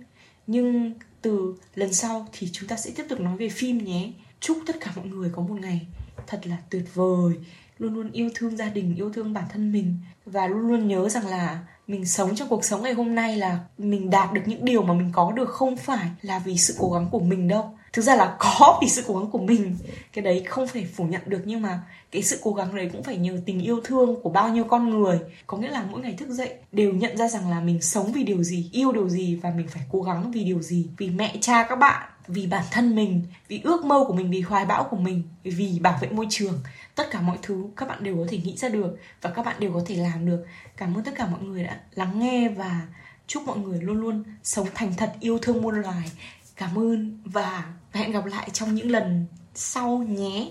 Nhưng 0.47 0.95
từ 1.27 1.55
lần 1.75 1.95
sau 1.95 2.27
thì 2.33 2.49
chúng 2.53 2.69
ta 2.69 2.77
sẽ 2.77 2.91
tiếp 2.97 3.05
tục 3.09 3.21
nói 3.21 3.37
về 3.37 3.49
phim 3.49 3.85
nhé. 3.85 4.13
Chúc 4.41 4.59
tất 4.67 4.77
cả 4.81 4.93
mọi 4.97 5.07
người 5.07 5.31
có 5.33 5.43
một 5.43 5.61
ngày 5.61 5.87
thật 6.27 6.47
là 6.47 6.57
tuyệt 6.71 6.95
vời. 6.95 7.35
Luôn 7.79 7.95
luôn 7.95 8.11
yêu 8.13 8.31
thương 8.35 8.57
gia 8.57 8.69
đình, 8.69 8.95
yêu 8.97 9.13
thương 9.13 9.33
bản 9.33 9.45
thân 9.53 9.73
mình. 9.73 9.95
Và 10.27 10.47
luôn 10.47 10.61
luôn 10.61 10.89
nhớ 10.89 11.09
rằng 11.09 11.27
là 11.27 11.67
mình 11.87 12.07
sống 12.07 12.35
trong 12.35 12.49
cuộc 12.49 12.65
sống 12.65 12.83
ngày 12.83 12.93
hôm 12.93 13.15
nay 13.15 13.37
là 13.37 13.59
mình 13.79 14.11
đạt 14.11 14.33
được 14.33 14.41
những 14.47 14.65
điều 14.65 14.83
mà 14.83 14.95
mình 14.95 15.11
có 15.13 15.33
được 15.33 15.49
không 15.49 15.77
phải 15.77 16.09
là 16.23 16.39
vì 16.39 16.59
sự 16.59 16.75
cố 16.79 16.91
gắng 16.91 17.09
của 17.11 17.21
mình 17.21 17.49
đâu. 17.49 17.79
Thực 17.93 18.03
ra 18.03 18.17
là 18.17 18.37
có 18.39 18.79
vì 18.83 18.89
sự 18.89 19.03
cố 19.07 19.19
gắng 19.19 19.31
của 19.31 19.39
mình. 19.39 19.77
Cái 20.13 20.25
đấy 20.25 20.45
không 20.49 20.67
thể 20.73 20.85
phủ 20.95 21.05
nhận 21.05 21.23
được 21.27 21.41
nhưng 21.45 21.63
mà 21.63 21.81
cái 22.13 22.23
sự 22.23 22.39
cố 22.43 22.53
gắng 22.53 22.77
đấy 22.77 22.91
cũng 22.93 23.03
phải 23.03 23.17
nhờ 23.17 23.41
tình 23.47 23.61
yêu 23.61 23.81
thương 23.85 24.23
của 24.23 24.31
bao 24.31 24.49
nhiêu 24.49 24.65
con 24.65 24.91
người. 24.91 25.19
Có 25.47 25.57
nghĩa 25.57 25.71
là 25.71 25.85
mỗi 25.91 26.01
ngày 26.01 26.15
thức 26.19 26.29
dậy 26.29 26.55
đều 26.73 26.93
nhận 26.93 27.17
ra 27.17 27.29
rằng 27.29 27.51
là 27.51 27.61
mình 27.61 27.83
sống 27.83 28.13
vì 28.13 28.23
điều 28.23 28.43
gì, 28.43 28.71
yêu 28.73 28.93
điều 28.93 29.09
gì 29.09 29.35
và 29.43 29.51
mình 29.51 29.69
phải 29.69 29.83
cố 29.93 30.03
gắng 30.03 30.33
vì 30.33 30.45
điều 30.45 30.63
gì, 30.63 30.87
vì 30.97 31.11
mẹ, 31.11 31.37
cha, 31.41 31.67
các 31.69 31.77
bạn 31.77 32.03
vì 32.29 32.47
bản 32.47 32.65
thân 32.71 32.97
mình, 32.97 33.23
vì 33.49 33.61
ước 33.65 33.85
mơ 33.85 34.05
của 34.07 34.15
mình, 34.15 34.31
vì 34.31 34.41
hoài 34.41 34.65
bão 34.65 34.85
của 34.85 34.97
mình, 34.97 35.23
vì 35.45 35.79
bảo 35.79 35.99
vệ 36.01 36.09
môi 36.09 36.27
trường. 36.31 36.61
Tất 36.95 37.11
cả 37.11 37.21
mọi 37.21 37.39
thứ 37.43 37.65
các 37.77 37.89
bạn 37.89 38.05
đều 38.05 38.17
có 38.17 38.25
thể 38.29 38.39
nghĩ 38.39 38.57
ra 38.57 38.69
được 38.69 38.99
và 39.23 39.31
các 39.31 39.47
bạn 39.47 39.57
đều 39.59 39.73
có 39.73 39.83
thể 39.87 39.97
làm 39.97 40.27
được. 40.27 40.45
Cảm 40.77 40.95
ơn 40.95 41.05
tất 41.05 41.13
cả 41.17 41.27
mọi 41.27 41.41
người 41.41 41.65
đã 41.65 41.81
lắng 41.95 42.19
nghe 42.19 42.49
và 42.49 42.87
chúc 43.27 43.43
mọi 43.47 43.59
người 43.59 43.81
luôn 43.81 44.01
luôn 44.01 44.25
sống 44.43 44.69
thành 44.75 44.95
thật, 44.97 45.13
yêu 45.21 45.39
thương 45.43 45.63
muôn 45.63 45.75
loài. 45.75 46.11
Cảm 46.57 46.79
ơn 46.79 47.19
và 47.25 47.65
hẹn 47.93 48.13
gặp 48.13 48.27
lại 48.27 48.51
trong 48.53 48.75
những 48.75 48.91
lần 48.91 49.27
sau 49.55 49.99
nhé. 49.99 50.51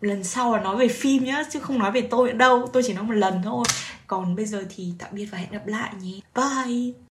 Lần 0.00 0.24
sau 0.24 0.56
là 0.56 0.62
nói 0.62 0.76
về 0.76 0.88
phim 0.88 1.24
nhá, 1.24 1.42
chứ 1.50 1.60
không 1.60 1.78
nói 1.78 1.92
về 1.92 2.00
tôi 2.10 2.32
nữa 2.32 2.38
đâu. 2.38 2.66
Tôi 2.72 2.82
chỉ 2.86 2.92
nói 2.92 3.04
một 3.04 3.12
lần 3.12 3.42
thôi. 3.44 3.64
Còn 4.06 4.36
bây 4.36 4.46
giờ 4.46 4.64
thì 4.76 4.92
tạm 4.98 5.10
biệt 5.12 5.26
và 5.26 5.38
hẹn 5.38 5.50
gặp 5.50 5.66
lại 5.66 5.94
nhé. 6.00 6.20
Bye! 6.34 7.09